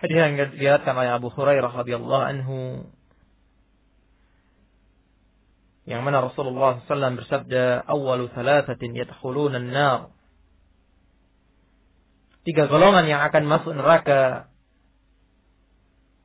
[0.00, 2.56] hadis yang diriwayatkan oleh Abu Hurairah radhiyallahu anhu
[5.86, 10.10] Yang mana Rasulullah SAW bersabda, awalu thalathatin yadkhuluna nar.
[12.46, 14.46] Tiga golongan yang akan masuk neraka.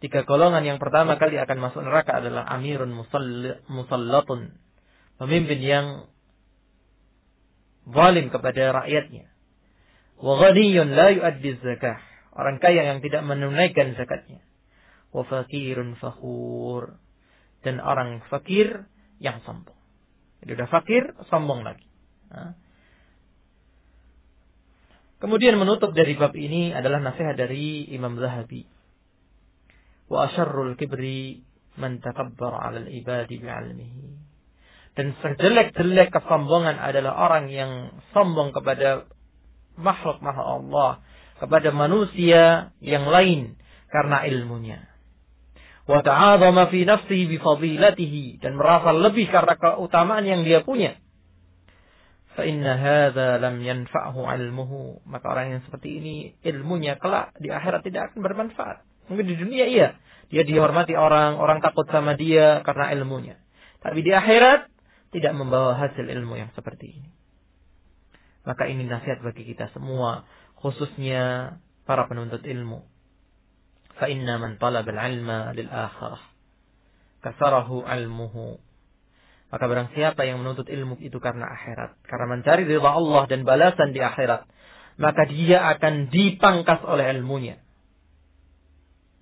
[0.06, 2.94] Tiga golongan yang pertama kali akan masuk neraka adalah amirun
[3.66, 4.54] musallatun.
[5.18, 5.86] Pemimpin yang
[7.90, 9.34] zalim kepada rakyatnya.
[10.22, 11.98] Wa ghaniyun la yuaddi zakah.
[12.38, 14.46] Orang kaya yang tidak menunaikan zakatnya.
[15.10, 17.02] Wa fakirun fakhur.
[17.66, 18.86] Dan orang fakir
[19.18, 19.78] yang sombong.
[20.46, 21.04] Jadi udah fakir,
[21.34, 21.86] sombong lagi.
[25.22, 28.66] Kemudian menutup dari bab ini adalah nasihat dari Imam Zahabi.
[30.10, 31.46] Wa asyarrul kibri
[31.78, 34.06] man takabbar 'ala al-ibadi bi'ilmihi.
[34.98, 39.08] Dan sejelek-jelek kesombongan adalah orang yang sombong kepada
[39.80, 41.00] makhluk-makhluk Allah,
[41.40, 43.56] kepada manusia yang lain
[43.88, 44.92] karena ilmunya
[45.92, 50.96] wa ta'adzama fi nafsihi bi fadilatihi dan merasa lebih karena keutamaan yang dia punya.
[52.37, 55.07] Fa inna hadza lam yanfa'hu 'ilmuhu.
[55.09, 56.15] Maka orang yang seperti ini
[56.45, 58.85] ilmunya kelak di akhirat tidak akan bermanfaat.
[59.09, 59.89] Mungkin di dunia iya,
[60.29, 63.39] dia dihormati orang, orang takut sama dia karena ilmunya.
[63.81, 64.69] Tapi di akhirat
[65.15, 67.11] tidak membawa hasil ilmu yang seperti ini.
[68.43, 70.27] Maka ini nasihat bagi kita semua,
[70.59, 71.57] khususnya
[71.87, 72.85] para penuntut ilmu.
[73.97, 76.19] فإن من طلب العلم للآخرة
[77.23, 78.59] كسره علمه
[79.52, 83.92] maka barang siapa yang menuntut ilmu itu karena akhirat, karena mencari ridha Allah dan balasan
[83.92, 84.48] di akhirat,
[84.96, 87.60] maka dia akan dipangkas oleh ilmunya.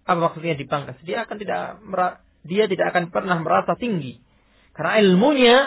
[0.06, 1.02] Apa maksudnya dipangkas?
[1.02, 1.82] Dia akan tidak
[2.46, 4.22] dia tidak akan pernah merasa tinggi.
[4.78, 5.58] Karena ilmunya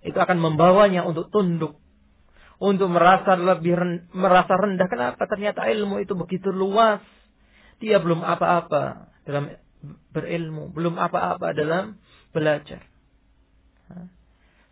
[0.00, 1.76] itu akan membawanya untuk tunduk,
[2.56, 3.76] untuk merasa lebih
[4.16, 4.88] merasa rendah.
[4.88, 5.28] Kenapa?
[5.28, 7.04] Ternyata ilmu itu begitu luas
[7.76, 9.52] dia belum apa-apa dalam
[10.12, 12.00] berilmu, belum apa-apa dalam
[12.32, 12.80] belajar.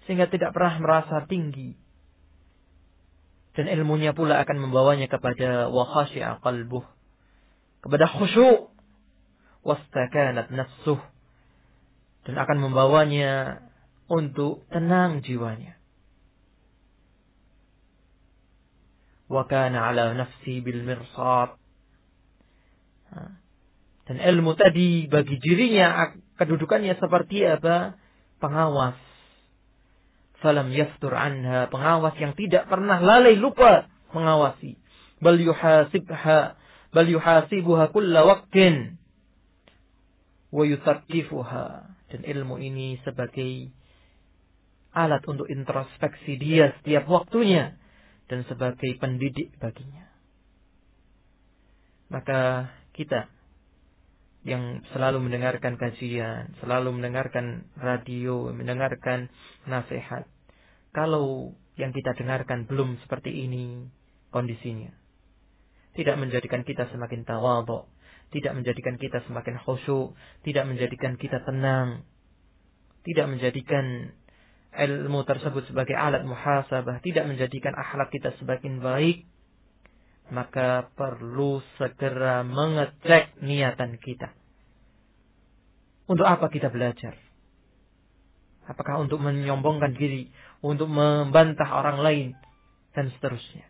[0.05, 1.77] Sehingga tidak pernah merasa tinggi.
[3.55, 6.85] Dan ilmunya pula akan membawanya kepada wakhashi'a qalbuh.
[7.81, 8.75] Kepada khusyuk.
[9.65, 11.01] Wastakanat nafsuh.
[12.29, 13.65] Dan akan membawanya
[14.11, 15.81] untuk tenang jiwanya.
[19.31, 21.57] Wa kana ala nafsi bil mirsad
[24.05, 27.97] dan ilmu tadi bagi dirinya kedudukannya seperti apa?
[28.37, 28.99] Pengawas.
[30.45, 31.72] Falam yaftur anha.
[31.72, 34.76] Pengawas yang tidak pernah lalai lupa mengawasi.
[35.24, 36.61] Bal yuhasibha.
[36.92, 39.01] Bal yuhasibuha kulla waqtin.
[40.53, 41.64] Wa yuthaqifuha.
[42.12, 43.72] Dan ilmu ini sebagai
[44.92, 47.80] alat untuk introspeksi dia setiap waktunya.
[48.28, 50.12] Dan sebagai pendidik baginya.
[52.12, 53.32] Maka kita
[54.45, 59.32] yang selalu mendengarkan kajian, selalu mendengarkan radio, mendengarkan
[59.64, 60.28] nasihat.
[60.95, 63.90] Kalau yang kita dengarkan belum seperti ini
[64.30, 64.95] kondisinya,
[65.99, 67.90] tidak menjadikan kita semakin tawadhu,
[68.30, 70.14] tidak menjadikan kita semakin khusyuk,
[70.47, 72.07] tidak menjadikan kita tenang,
[73.03, 74.14] tidak menjadikan
[74.74, 79.26] ilmu tersebut sebagai alat muhasabah, tidak menjadikan akhlak kita semakin baik,
[80.30, 84.34] maka perlu segera mengecek niatan kita.
[86.07, 87.16] Untuk apa kita belajar?
[88.65, 90.33] Apakah untuk menyombongkan diri,
[90.65, 92.27] untuk membantah orang lain,
[92.95, 93.67] dan seterusnya.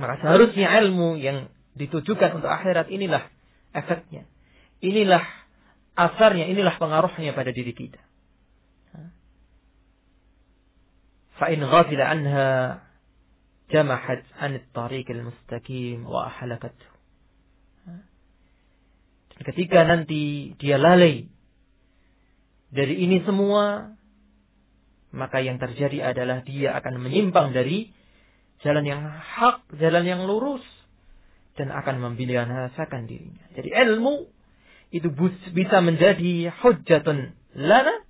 [0.00, 3.30] Maka seharusnya ilmu yang ditujukan untuk akhirat inilah
[3.70, 4.26] efeknya.
[4.82, 5.22] Inilah
[5.94, 8.00] asarnya, inilah pengaruhnya pada diri kita.
[11.38, 12.48] Ghafila anha
[13.70, 16.88] jamahat an tariq al-mustaqim wa ahlakathu.
[19.34, 21.26] Dan ketika nanti dia lalai
[22.74, 23.94] dari ini semua,
[25.14, 27.94] maka yang terjadi adalah dia akan menyimpang dari
[28.66, 30.64] jalan yang hak, jalan yang lurus,
[31.54, 33.46] dan akan membinasakan dirinya.
[33.54, 34.26] Jadi ilmu
[34.90, 35.06] itu
[35.54, 38.02] bisa menjadi hujjatun lana,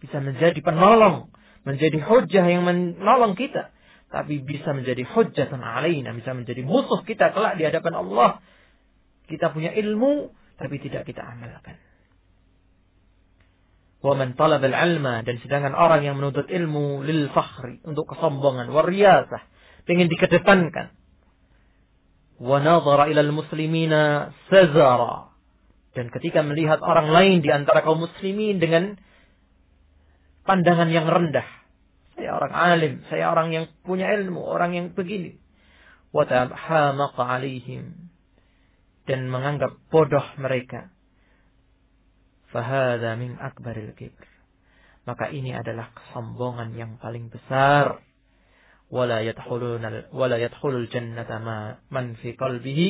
[0.00, 1.28] bisa menjadi penolong,
[1.68, 3.76] menjadi hujjah yang menolong kita
[4.10, 8.42] tapi bisa menjadi hujjatan alaina, bisa menjadi musuh kita kelak di hadapan Allah.
[9.30, 11.78] Kita punya ilmu, tapi tidak kita amalkan.
[14.00, 19.42] Wa man talab al-ilma dan sedangkan orang yang menuntut ilmu lil fakhri untuk kesombongan, wariyasah,
[19.84, 20.96] ingin dikedepankan.
[22.40, 25.30] Wa nadhara ila al-muslimina sazara
[25.90, 28.94] dan ketika melihat orang lain di antara kaum muslimin dengan
[30.46, 31.46] pandangan yang rendah,
[32.14, 35.40] saya orang alim, saya orang yang punya ilmu, orang yang begini.
[36.14, 38.12] Watabhamaqa alaihim.
[39.08, 40.94] Dan menganggap bodoh mereka.
[42.50, 44.26] Fahada min akbaril kibr.
[45.06, 47.98] maka ini adalah kesombongan yang paling besar.
[48.90, 52.88] Wala yadkhuluna wala yadkhulul jannata ma man fi qalbihi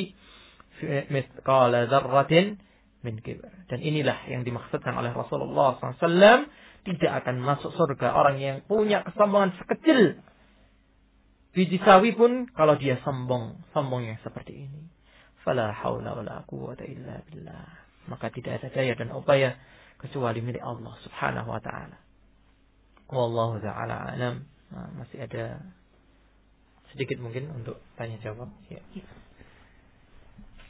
[1.12, 2.56] mithqala dzarratin
[3.04, 3.48] min kibr.
[3.68, 6.48] Dan inilah yang dimaksudkan oleh Rasulullah SAW
[6.88, 10.24] tidak akan masuk surga orang yang punya kesombongan sekecil
[11.50, 14.82] biji sawi pun kalau dia sombong, sombongnya seperti ini.
[15.42, 17.79] Fala haula wala quwwata illa billah.
[18.10, 19.54] Maka tidak ada daya dan upaya
[20.02, 21.98] kecuali milik Allah Subhanahu wa taala.
[23.06, 24.44] Wallahu taala alam.
[24.70, 25.62] Nah, masih ada
[26.90, 28.50] sedikit mungkin untuk tanya jawab.
[28.66, 28.82] Ya.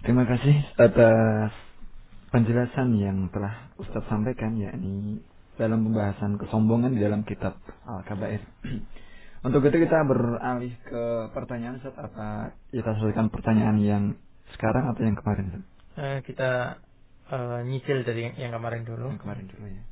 [0.00, 1.52] Terima kasih atas
[2.32, 5.20] penjelasan yang telah Ustaz sampaikan yakni
[5.60, 8.40] dalam pembahasan kesombongan di dalam kitab Al-Kabair.
[9.46, 14.04] Untuk itu kita beralih ke pertanyaan Ustaz apa kita selesaikan pertanyaan yang
[14.56, 15.64] sekarang atau yang kemarin Ustaz?
[16.00, 16.50] Uh, kita
[17.30, 19.08] uh, nyicil dari yang, yang kemarin dulu.
[19.14, 19.84] Yang kemarin dulu ya.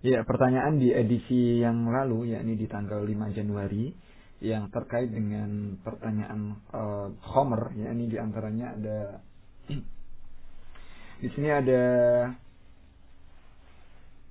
[0.00, 3.92] Ya, pertanyaan di edisi yang lalu yakni di tanggal 5 Januari
[4.40, 9.20] yang terkait dengan pertanyaan uh, Homer yakni di antaranya ada
[11.20, 11.82] di sini ada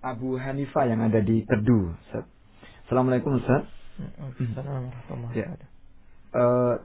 [0.02, 1.94] Abu Hanifah yang ada di Tedu.
[1.94, 2.26] Ustaz.
[2.90, 3.70] Assalamualaikum Ustaz.
[5.38, 5.54] Ya.
[6.34, 6.82] Uh,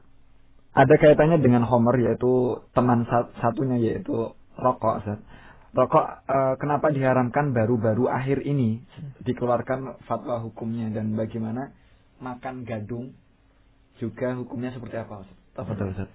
[0.74, 3.06] ada kaitannya dengan Homer yaitu teman
[3.38, 5.22] satunya yaitu rokok Ustaz.
[5.74, 8.82] Rokok uh, kenapa diharamkan baru-baru akhir ini
[9.22, 11.70] dikeluarkan fatwa hukumnya dan bagaimana
[12.18, 13.14] makan gadung
[14.02, 15.38] juga hukumnya seperti apa Ustaz?
[15.54, 16.10] Apa Ustaz?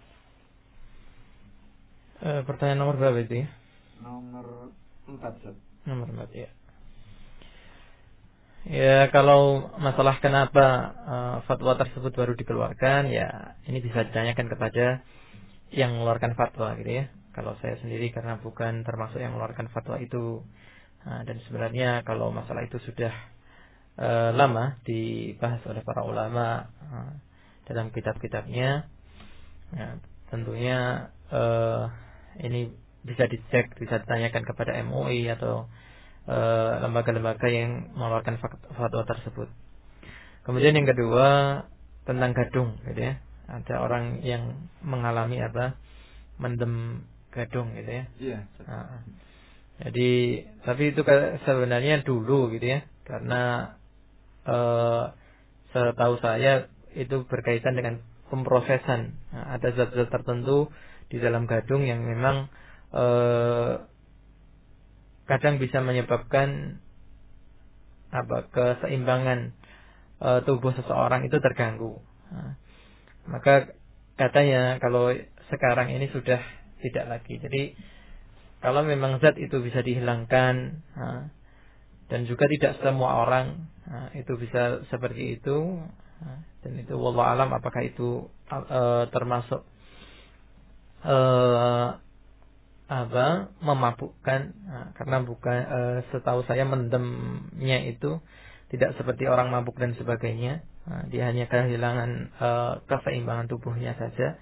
[2.19, 3.47] Uh, pertanyaan nomor berapa itu ya?
[4.03, 4.75] Nomor
[5.07, 5.55] 4 Ustaz.
[5.87, 6.51] Nomor 4 ya.
[8.67, 10.65] Ya kalau masalah kenapa
[11.07, 14.99] uh, fatwa tersebut baru dikeluarkan ya ini bisa ditanyakan kepada
[15.71, 17.05] yang mengeluarkan fatwa gitu ya.
[17.31, 20.43] Kalau saya sendiri karena bukan termasuk yang mengeluarkan fatwa itu
[21.07, 23.15] uh, dan sebenarnya kalau masalah itu sudah
[23.95, 27.11] uh, lama dibahas oleh para ulama uh,
[27.63, 28.91] dalam kitab-kitabnya.
[29.71, 30.01] Ya,
[30.33, 31.87] tentunya uh,
[32.43, 32.75] ini
[33.07, 35.71] bisa dicek, bisa ditanyakan kepada MUI atau
[36.83, 38.37] lembaga-lembaga yang mengeluarkan
[38.75, 39.49] fatwa tersebut.
[40.43, 41.27] Kemudian yang kedua
[42.09, 43.21] tentang gadung, gitu ya.
[43.49, 45.77] Ada orang yang mengalami apa?
[46.41, 48.03] Mendem gadung, gitu ya.
[48.17, 48.39] Iya.
[48.65, 49.05] Nah,
[49.85, 50.11] jadi
[50.65, 51.01] tapi itu
[51.45, 53.73] sebenarnya dulu, gitu ya, karena
[54.45, 55.13] uh,
[55.69, 59.13] setahu saya itu berkaitan dengan pemrosesan.
[59.33, 60.69] Nah, ada zat-zat tertentu
[61.09, 62.49] di dalam gadung yang memang
[62.93, 63.85] uh,
[65.29, 66.81] kadang bisa menyebabkan
[68.09, 69.53] apa keseimbangan
[70.17, 72.01] e, tubuh seseorang itu terganggu.
[72.33, 72.57] Nah,
[73.29, 73.77] maka
[74.17, 75.13] katanya kalau
[75.53, 76.41] sekarang ini sudah
[76.81, 77.37] tidak lagi.
[77.37, 77.77] Jadi
[78.65, 81.29] kalau memang zat itu bisa dihilangkan nah,
[82.09, 85.79] dan juga tidak semua orang nah, itu bisa seperti itu
[86.59, 88.81] dan itu wallah alam apakah itu e,
[89.13, 89.63] termasuk
[91.07, 91.17] e,
[92.89, 95.79] apa memabukkan nah, karena bukan e,
[96.09, 98.17] setahu saya mendemnya itu
[98.73, 100.65] tidak seperti orang mabuk dan sebagainya.
[100.89, 102.49] Nah, dia hanya kehilangan e,
[102.89, 104.41] keseimbangan tubuhnya saja.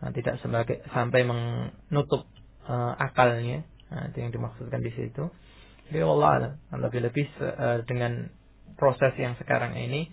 [0.00, 2.24] Nah, tidak sebagai sampai menutup
[2.64, 3.64] e, akalnya.
[3.92, 5.28] Nah, itu yang dimaksudkan di situ.
[5.92, 8.32] Allah lebih-lebih e, dengan
[8.80, 10.08] proses yang sekarang ini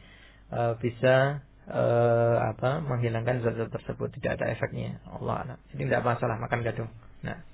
[0.51, 1.83] e, bisa e,
[2.43, 4.11] apa menghilangkan zat-zat tersebut.
[4.19, 4.99] Tidak ada efeknya.
[5.07, 6.91] Allah jadi tidak masalah makan gadung.
[7.23, 7.48] Nah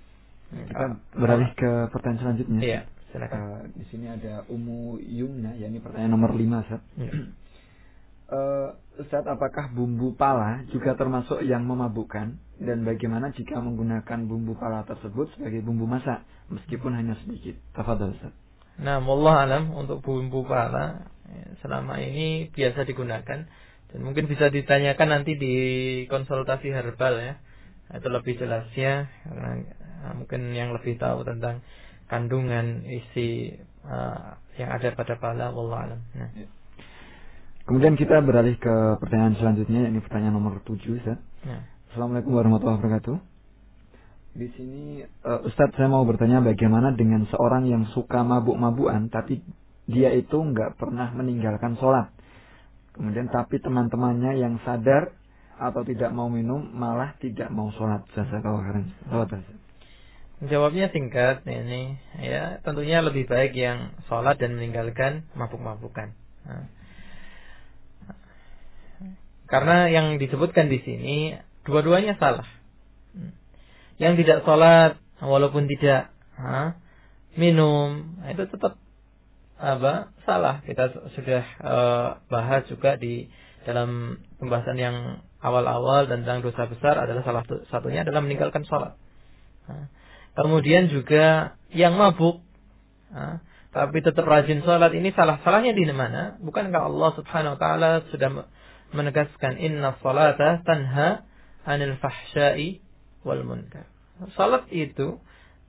[0.53, 0.85] kita
[1.17, 2.59] beralih ke pertanyaan selanjutnya.
[2.61, 2.81] Iya,
[3.11, 3.39] silakan.
[3.39, 6.81] Uh, di sini ada Umu Yumna, ya ini pertanyaan nomor 5, Ustaz.
[6.95, 7.11] Iya.
[8.35, 8.69] uh,
[9.01, 12.39] Ustaz, apakah bumbu pala juga termasuk yang memabukkan?
[12.55, 17.59] Dan bagaimana jika menggunakan bumbu pala tersebut sebagai bumbu masak, meskipun hanya sedikit?
[17.75, 18.31] Tafadhol, Ustaz.
[18.75, 23.47] Nah, Allah alam untuk bumbu pala ya, selama ini biasa digunakan
[23.95, 25.55] dan mungkin bisa ditanyakan nanti di
[26.11, 27.33] konsultasi herbal ya
[27.95, 29.63] itu lebih jelasnya karena
[30.05, 31.65] uh, mungkin yang lebih tahu tentang
[32.05, 33.57] kandungan isi
[33.89, 36.01] uh, yang ada pada pala wallah alam.
[36.13, 36.29] Nah.
[36.37, 36.47] Ya.
[37.65, 41.17] Kemudian kita beralih ke pertanyaan selanjutnya ini pertanyaan nomor 7 Ustaz.
[41.41, 41.65] Ya.
[41.89, 43.15] Assalamualaikum warahmatullahi wabarakatuh.
[44.35, 49.41] Di sini uh, Ustadz saya mau bertanya bagaimana dengan seorang yang suka mabuk-mabukan tapi
[49.89, 52.13] dia itu nggak pernah meninggalkan sholat.
[52.93, 55.09] Kemudian tapi teman-temannya yang sadar
[55.55, 58.91] atau tidak mau minum malah tidak mau sholat jasa kawaran
[60.43, 66.11] Jawabnya singkat ini ya tentunya lebih baik yang sholat dan meninggalkan mabuk-mabukan.
[66.43, 66.67] Nah.
[69.47, 71.17] Karena yang disebutkan di sini
[71.63, 72.43] dua-duanya salah.
[73.95, 76.75] Yang tidak sholat walaupun tidak ha,
[77.39, 78.75] minum, nah, itu tetap
[79.55, 80.59] apa salah.
[80.67, 83.31] Kita sudah uh, bahas juga di
[83.63, 84.97] dalam pembahasan yang
[85.39, 88.99] awal-awal tentang dosa besar adalah salah satunya adalah meninggalkan sholat.
[89.71, 89.87] Nah,
[90.35, 92.43] kemudian juga yang mabuk,
[93.75, 96.39] tapi tetap rajin sholat ini salah salahnya di mana?
[96.39, 98.47] Bukankah Allah Subhanahu Wa Taala sudah
[98.95, 101.27] menegaskan inna salata tanha
[101.67, 102.79] anil fahsyai
[103.27, 103.89] wal munkar.
[104.39, 105.19] Salat itu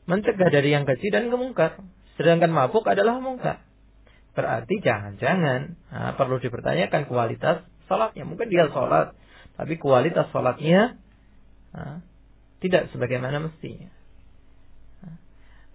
[0.06, 1.82] mencegah dari yang keji dan kemungkar.
[2.14, 3.66] Sedangkan mabuk adalah mungkar.
[4.36, 8.28] Berarti jangan-jangan nah, perlu dipertanyakan kualitas salatnya.
[8.28, 9.16] Mungkin dia salat,
[9.56, 11.00] tapi kualitas salatnya
[11.72, 12.04] nah,
[12.60, 13.95] tidak sebagaimana mestinya.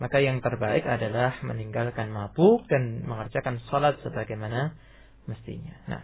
[0.01, 4.73] Maka yang terbaik adalah meninggalkan mabuk dan mengerjakan salat sebagaimana
[5.29, 5.77] mestinya.
[5.85, 6.01] Nah,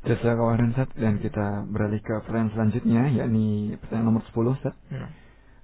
[0.00, 4.74] Jasa kawan Ustaz dan kita beralih ke pertanyaan selanjutnya yakni pertanyaan nomor 10 Ustaz.
[4.88, 5.12] Hmm.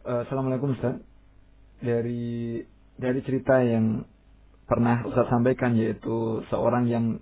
[0.05, 1.01] Uh, Assalamualaikum Ustaz.
[1.81, 2.61] Dari
[3.01, 4.05] dari cerita yang
[4.69, 7.17] pernah Ustaz sampaikan yaitu seorang yang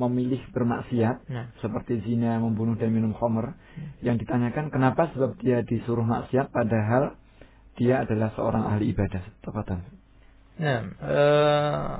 [0.00, 1.52] memilih bermaksiat nah.
[1.60, 4.00] seperti zina, membunuh dan minum khamr hmm.
[4.00, 7.12] yang ditanyakan kenapa sebab dia disuruh maksiat padahal
[7.74, 9.22] dia adalah seorang ahli ibadah.
[9.42, 9.80] Tepatan.
[10.54, 11.94] Nah, uh,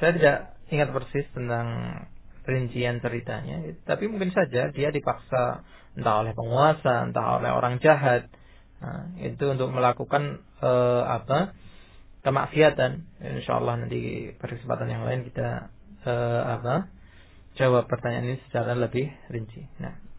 [0.00, 0.36] saya tidak
[0.72, 1.66] ingat persis tentang
[2.42, 5.62] rincian ceritanya, tapi mungkin saja dia dipaksa
[5.94, 8.26] entah oleh penguasa, entah oleh orang jahat,
[8.80, 11.52] nah, itu untuk melakukan uh, apa
[12.24, 13.06] kemaksiatan.
[13.20, 15.70] Insya Allah nanti pada kesempatan yang lain kita
[16.08, 16.88] uh, apa
[17.60, 19.68] jawab pertanyaan ini secara lebih rinci.
[19.78, 20.11] Nah.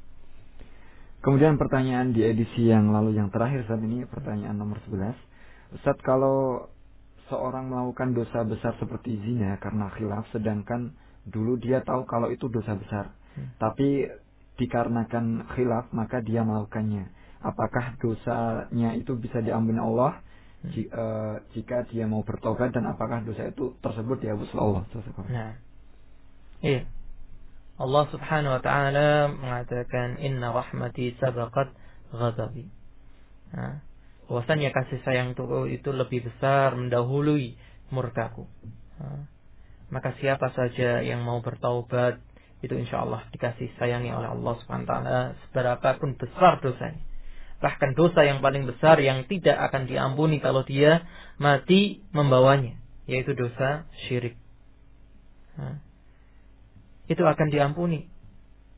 [1.24, 5.80] Kemudian pertanyaan di edisi yang lalu yang terakhir saat ini pertanyaan nomor 11.
[5.80, 6.68] Ustaz kalau
[7.32, 10.92] seorang melakukan dosa besar seperti zina karena khilaf sedangkan
[11.24, 13.16] dulu dia tahu kalau itu dosa besar.
[13.40, 13.56] Hmm.
[13.56, 14.04] Tapi
[14.60, 17.08] dikarenakan khilaf maka dia melakukannya.
[17.40, 20.20] Apakah dosanya itu bisa diampuni Allah
[20.68, 20.76] hmm.
[20.92, 24.84] uh, jika dia mau bertobat dan apakah dosa itu tersebut dihapus Allah?
[25.32, 25.56] Nah.
[26.60, 26.84] Iya.
[27.74, 31.74] Allah Subhanahu wa taala mengatakan inna rahmati sabaqat
[32.14, 32.70] ghadabi.
[33.54, 33.82] Nah,
[34.30, 35.34] bahwasanya kasih sayang
[35.70, 37.58] itu lebih besar mendahului
[37.90, 38.46] murkaku.
[39.90, 42.18] Maka siapa saja yang mau bertaubat
[42.64, 44.92] itu insya Allah dikasih sayangi oleh Allah subhanahu wa
[45.54, 47.04] taala pun besar dosanya.
[47.60, 51.06] Bahkan dosa yang paling besar yang tidak akan diampuni kalau dia
[51.42, 52.78] mati membawanya
[53.10, 54.40] yaitu dosa syirik.
[55.60, 55.84] Nah,
[57.08, 58.08] itu akan diampuni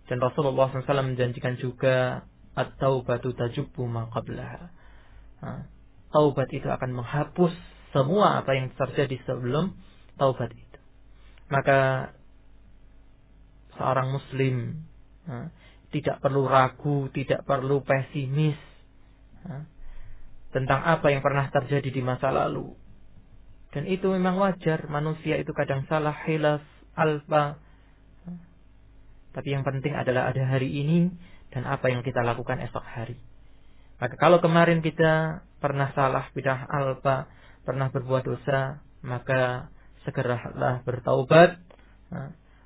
[0.06, 4.70] dan Rasulullah SAW menjanjikan juga at-taubatu tajubbu ma qablaha
[6.10, 7.54] taubat itu akan menghapus
[7.94, 9.76] semua apa yang terjadi sebelum
[10.18, 10.80] taubat itu
[11.52, 12.12] maka
[13.78, 14.86] seorang muslim
[15.96, 18.60] tidak perlu ragu, tidak perlu pesimis
[20.52, 22.76] tentang apa yang pernah terjadi di masa lalu.
[23.72, 26.64] Dan itu memang wajar, manusia itu kadang salah, hilaf,
[26.96, 27.60] alfa.
[29.36, 31.12] Tapi yang penting adalah ada hari ini
[31.52, 33.20] dan apa yang kita lakukan esok hari.
[34.00, 37.28] Maka kalau kemarin kita pernah salah, bidah alfa,
[37.68, 39.68] pernah berbuat dosa, maka
[40.08, 41.60] segeralah bertaubat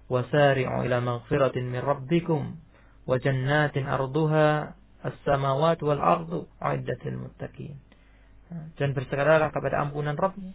[0.10, 2.58] wasari'u ila maghfiratin min rabbikum
[3.06, 7.78] wa jannatin arduha as-samawati wal ardu uiddatil muttaqin
[8.76, 10.52] dan bersegeralah kepada ampunan Rabbmu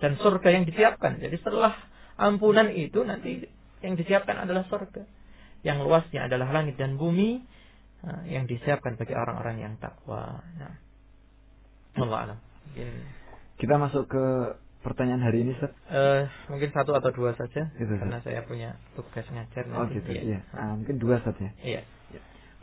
[0.00, 1.16] dan surga yang disiapkan.
[1.20, 1.72] Jadi setelah
[2.20, 3.44] ampunan itu nanti
[3.80, 5.04] yang disiapkan adalah surga.
[5.66, 7.42] Yang luasnya adalah langit dan bumi
[8.30, 10.38] yang disiapkan bagi orang-orang yang takwa.
[10.62, 10.78] Nah,
[11.98, 12.38] Allah alam.
[13.58, 14.24] Kita masuk ke
[14.86, 15.74] pertanyaan hari ini, Ustaz?
[15.90, 19.66] Uh, mungkin satu atau dua saja, gitu, karena saya punya tugas ngajar.
[19.74, 20.22] Oh gitu, iya.
[20.22, 20.40] iya.
[20.54, 21.50] Nah, mungkin dua saja.
[21.64, 21.82] Iya.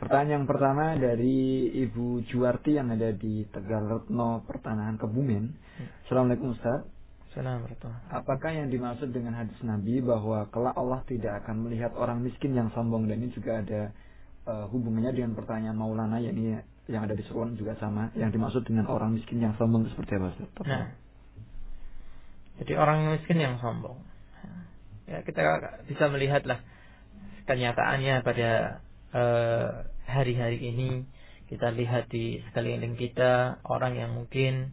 [0.00, 5.44] Pertanyaan yang pertama dari Ibu Juwarti yang ada di Tegal Retno Pertanahan Kebumen.
[5.54, 5.88] Hmm.
[6.08, 6.88] Assalamualaikum Ustaz.
[8.14, 12.70] Apakah yang dimaksud dengan hadis Nabi bahwa kelak Allah tidak akan melihat orang miskin yang
[12.70, 13.90] sombong dan ini juga ada
[14.46, 18.14] uh, hubungannya dengan pertanyaan Maulana yakni yang ada di Suwon juga sama.
[18.14, 20.30] Yang dimaksud dengan orang miskin yang sombong seperti apa?
[20.62, 20.94] Nah,
[22.62, 23.98] jadi orang miskin yang sombong.
[25.04, 25.42] Ya, kita
[25.84, 26.64] bisa melihatlah
[27.44, 28.80] kenyataannya pada
[29.12, 29.70] eh,
[30.08, 30.90] hari-hari uh, ini.
[31.44, 34.72] Kita lihat di sekeliling kita orang yang mungkin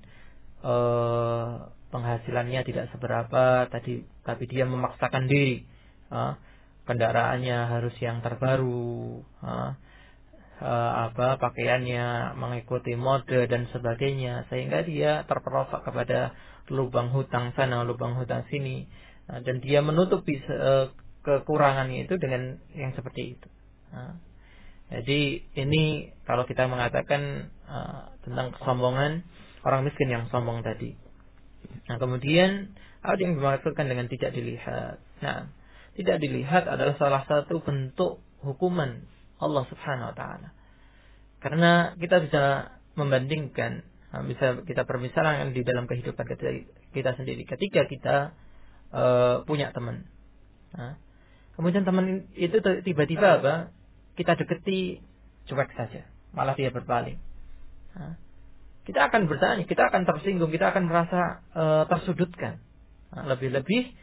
[0.63, 5.67] uh, penghasilannya tidak seberapa, tadi tapi dia memaksakan diri.
[6.07, 6.33] Uh,
[6.87, 9.21] kendaraannya harus yang terbaru.
[9.43, 9.75] Uh,
[10.61, 16.37] uh, apa pakaiannya mengikuti mode dan sebagainya sehingga dia terperosok kepada
[16.69, 18.85] lubang hutang sana, lubang hutang sini,
[19.27, 20.93] nah, dan dia menutupi uh,
[21.25, 23.47] kekurangannya itu dengan yang seperti itu.
[23.91, 24.15] Nah,
[24.93, 29.25] jadi ini kalau kita mengatakan uh, tentang kesombongan
[29.67, 30.95] orang miskin yang sombong tadi,
[31.89, 35.01] Nah, kemudian ada yang dimaksudkan dengan tidak dilihat.
[35.25, 35.49] Nah,
[35.97, 39.03] tidak dilihat adalah salah satu bentuk hukuman
[39.41, 40.49] Allah Subhanahu wa taala.
[41.41, 42.43] Karena kita bisa
[42.93, 43.81] membandingkan
[44.13, 48.15] nah, bisa kita permisalan di dalam kehidupan kita, kita sendiri ketika kita
[48.93, 50.05] uh, punya teman.
[50.77, 50.95] Nah,
[51.57, 53.55] kemudian teman itu tiba-tiba apa?
[54.13, 55.01] Kita deketi
[55.49, 57.17] cuek saja, malah dia berpaling.
[57.97, 58.15] Nah,
[58.91, 62.59] kita akan bertanya, kita akan tersinggung, kita akan merasa uh, tersudutkan.
[63.15, 63.95] Nah, lebih-lebih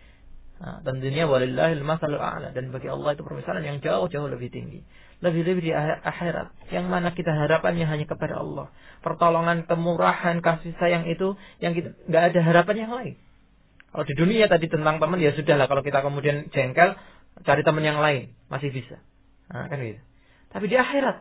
[0.64, 4.80] nah, tentunya walillahil masalul a'la dan bagi Allah itu permisalan yang jauh-jauh lebih tinggi.
[5.20, 8.72] Lebih-lebih di akhirat yang mana kita harapannya hanya kepada Allah.
[9.04, 13.14] Pertolongan, kemurahan, kasih sayang itu yang kita nggak ada harapan yang lain.
[13.92, 16.96] Kalau di dunia tadi tentang teman ya sudahlah kalau kita kemudian jengkel
[17.44, 19.04] cari teman yang lain masih bisa.
[19.52, 20.00] Nah, kan gitu.
[20.48, 21.20] Tapi di akhirat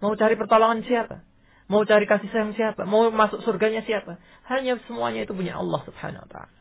[0.00, 1.33] mau cari pertolongan siapa?
[1.64, 2.84] Mau cari kasih sayang siapa?
[2.84, 4.20] Mau masuk surganya siapa?
[4.52, 6.58] Hanya semuanya itu punya Allah subhanahu wa ta'ala.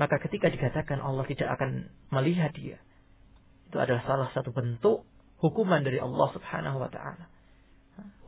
[0.00, 2.80] Maka ketika dikatakan Allah tidak akan melihat dia.
[3.68, 5.04] Itu adalah salah satu bentuk
[5.44, 7.24] hukuman dari Allah subhanahu wa ta'ala.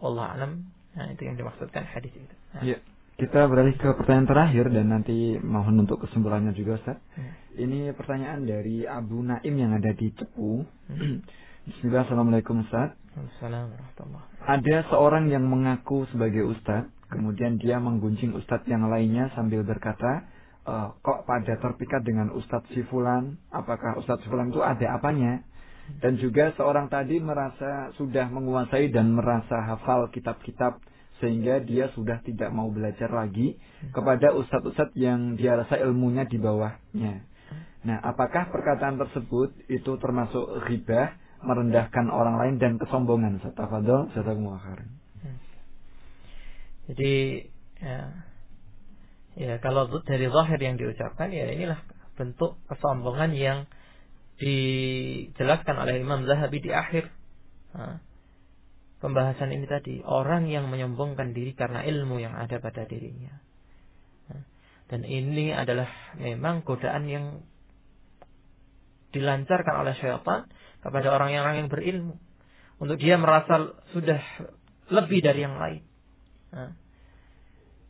[0.05, 0.53] Allah alam.
[0.97, 2.35] Nah, itu yang dimaksudkan hadis itu.
[2.57, 2.63] Nah.
[2.65, 2.79] Ya.
[3.19, 6.99] Kita beralih ke pertanyaan terakhir dan nanti mohon untuk kesimpulannya juga Ustaz.
[7.19, 7.33] Ya.
[7.67, 10.63] Ini pertanyaan dari Abu Naim yang ada di Cepu.
[10.87, 11.27] Hmm.
[11.67, 12.95] Bismillah, Assalamualaikum Ustaz.
[14.47, 20.27] Ada seorang yang mengaku sebagai Ustadz, kemudian dia menggunjing Ustadz yang lainnya sambil berkata,
[20.63, 23.41] e, kok pada terpikat dengan Ustadz Sifulan?
[23.51, 25.43] Apakah Ustadz Sifulan itu ada apanya?
[25.89, 30.85] Dan juga seorang tadi merasa sudah menguasai dan merasa hafal kitab-kitab
[31.19, 33.59] sehingga dia sudah tidak mau belajar lagi
[33.91, 37.27] kepada ustadz-ustadz yang dia rasa ilmunya di bawahnya.
[37.83, 43.39] Nah, apakah perkataan tersebut itu termasuk ghibah merendahkan orang lain dan kesombongan.
[43.55, 44.89] Tafadhol, jazakumullah khairan.
[45.23, 45.39] Hmm.
[46.91, 47.15] Jadi
[47.79, 47.99] ya,
[49.39, 51.79] ya kalau dari zahir yang diucapkan ya inilah
[52.19, 53.59] bentuk kesombongan yang
[54.39, 57.11] dijelaskan oleh Imam Zahabi di akhir
[57.75, 57.99] ha,
[59.03, 63.35] pembahasan ini tadi orang yang menyombongkan diri karena ilmu yang ada pada dirinya
[64.89, 67.25] dan ini adalah memang godaan yang
[69.13, 70.49] dilancarkan oleh syaitan
[70.85, 72.17] kepada orang-orang yang berilmu
[72.79, 74.23] untuk dia merasa sudah
[74.89, 75.83] lebih dari yang lain.
[76.55, 76.73] Nah,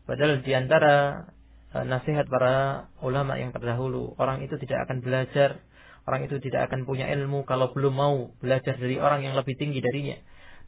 [0.08, 1.28] padahal di antara
[1.76, 5.60] uh, nasihat para ulama yang terdahulu, orang itu tidak akan belajar,
[6.08, 9.84] orang itu tidak akan punya ilmu kalau belum mau belajar dari orang yang lebih tinggi
[9.84, 10.16] darinya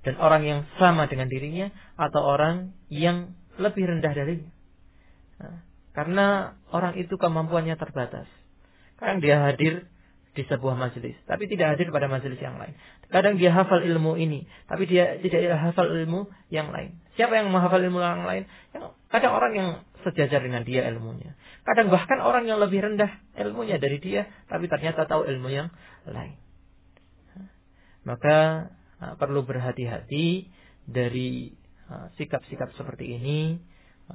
[0.00, 4.52] dan orang yang sama dengan dirinya atau orang yang lebih rendah darinya.
[5.40, 5.60] Nah,
[5.92, 8.28] karena orang itu kemampuannya terbatas.
[8.96, 9.88] Kadang dia hadir
[10.30, 12.78] di sebuah majelis, tapi tidak hadir pada majelis yang lain.
[13.10, 17.02] Kadang dia hafal ilmu ini, tapi dia tidak hafal ilmu yang lain.
[17.18, 18.46] Siapa yang menghafal ilmu yang lain?
[19.10, 19.68] Kadang orang yang
[20.06, 21.34] sejajar dengan dia ilmunya.
[21.66, 23.10] Kadang bahkan orang yang lebih rendah
[23.42, 25.74] ilmunya dari dia, tapi ternyata tahu ilmu yang
[26.06, 26.38] lain.
[28.06, 28.70] Maka
[29.18, 30.46] perlu berhati-hati
[30.86, 31.50] dari
[32.22, 33.58] sikap-sikap seperti ini,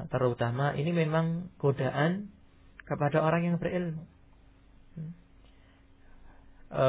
[0.08, 2.32] terutama ini memang godaan
[2.88, 4.15] kepada orang yang berilmu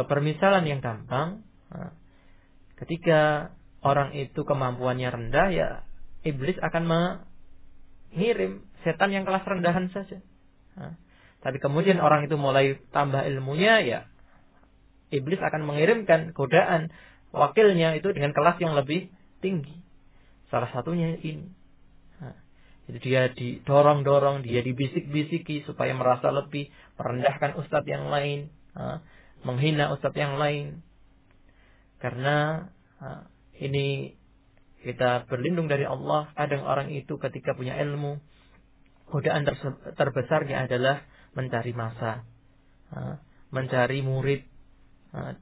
[0.06, 1.78] permisalan yang gampang, e,
[2.82, 3.52] ketika
[3.86, 5.68] orang itu kemampuannya rendah, ya
[6.26, 10.18] iblis akan mengirim setan yang kelas rendahan saja.
[10.74, 10.82] E,
[11.40, 14.00] tapi kemudian orang itu mulai tambah ilmunya, ya
[15.14, 16.90] iblis akan mengirimkan godaan
[17.30, 19.06] wakilnya itu dengan kelas yang lebih
[19.38, 19.78] tinggi.
[20.50, 21.46] Salah satunya ini.
[22.86, 28.46] Jadi dia didorong-dorong, dia dibisik-bisiki supaya merasa lebih, merendahkan ustadz yang lain
[29.46, 30.82] menghina ustadz yang lain.
[32.02, 32.66] Karena
[33.56, 34.18] ini
[34.82, 36.34] kita berlindung dari Allah.
[36.34, 38.18] Kadang orang itu ketika punya ilmu,
[39.08, 39.46] godaan
[39.94, 42.26] terbesarnya adalah mencari masa,
[43.54, 44.42] mencari murid.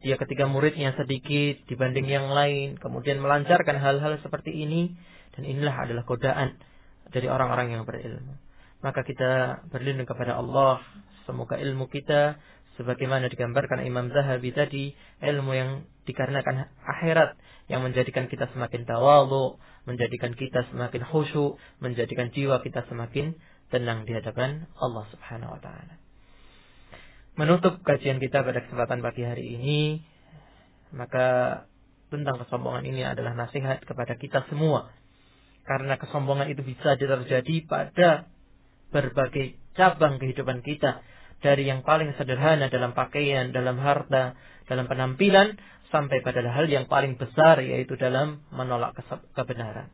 [0.05, 4.95] Dia ketika muridnya sedikit dibanding yang lain, kemudian melancarkan hal-hal seperti ini,
[5.35, 6.55] dan inilah adalah godaan
[7.11, 8.39] dari orang-orang yang berilmu.
[8.87, 10.79] Maka kita berlindung kepada Allah.
[11.27, 12.37] Semoga ilmu kita
[12.77, 14.85] sebagaimana digambarkan Imam Zahabi tadi
[15.22, 15.70] ilmu yang
[16.05, 17.39] dikarenakan akhirat
[17.70, 19.57] yang menjadikan kita semakin tawadhu,
[19.89, 23.39] menjadikan kita semakin khusyuk, menjadikan jiwa kita semakin
[23.72, 25.95] tenang di hadapan Allah Subhanahu wa taala.
[27.35, 29.81] Menutup kajian kita pada kesempatan pagi hari ini,
[30.95, 31.66] maka
[32.12, 34.95] tentang kesombongan ini adalah nasihat kepada kita semua.
[35.64, 38.29] Karena kesombongan itu bisa terjadi pada
[38.93, 41.03] berbagai cabang kehidupan kita
[41.45, 44.32] dari yang paling sederhana dalam pakaian, dalam harta,
[44.64, 45.61] dalam penampilan,
[45.92, 48.99] sampai pada hal yang paling besar yaitu dalam menolak
[49.36, 49.92] kebenaran.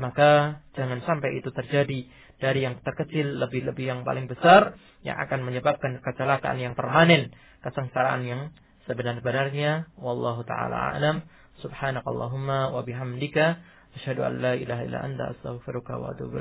[0.00, 2.08] Maka jangan sampai itu terjadi
[2.40, 8.40] dari yang terkecil lebih-lebih yang paling besar yang akan menyebabkan kecelakaan yang permanen, kesengsaraan yang
[8.88, 9.92] sebenar-benarnya.
[10.00, 11.24] Wallahu taala alam.
[11.64, 13.60] Subhanakallahumma wa bihamdika
[13.96, 16.40] asyhadu an la ilaha illa anta astaghfiruka wa atubu.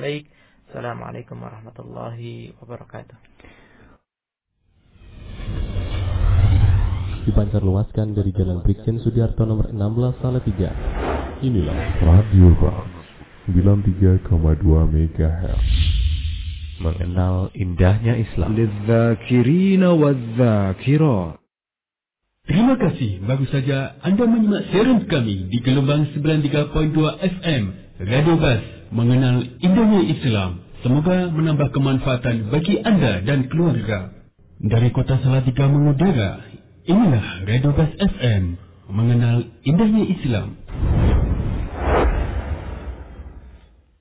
[0.68, 3.65] Assalamualaikum warahmatullahi wabarakatuh.
[7.26, 10.70] Dipancar luaskan dari Jalan Brigjen Sudiarto nomor 16 Salatiga.
[11.42, 12.86] Inilah Radio Bang
[13.50, 14.30] 93,2
[14.94, 15.66] MHz.
[16.86, 18.54] Mengenal indahnya Islam.
[22.46, 23.12] Terima kasih.
[23.26, 27.64] Bagus saja Anda menyimak siaran kami di gelombang 93.2 FM
[28.06, 28.62] Radio Bas
[28.94, 30.62] mengenal indahnya Islam.
[30.86, 34.14] Semoga menambah kemanfaatan bagi Anda dan keluarga.
[34.62, 36.55] Dari kota Salatiga mengudara,
[36.86, 38.62] inilah Radio Bas FM
[38.94, 40.54] mengenal indahnya Islam.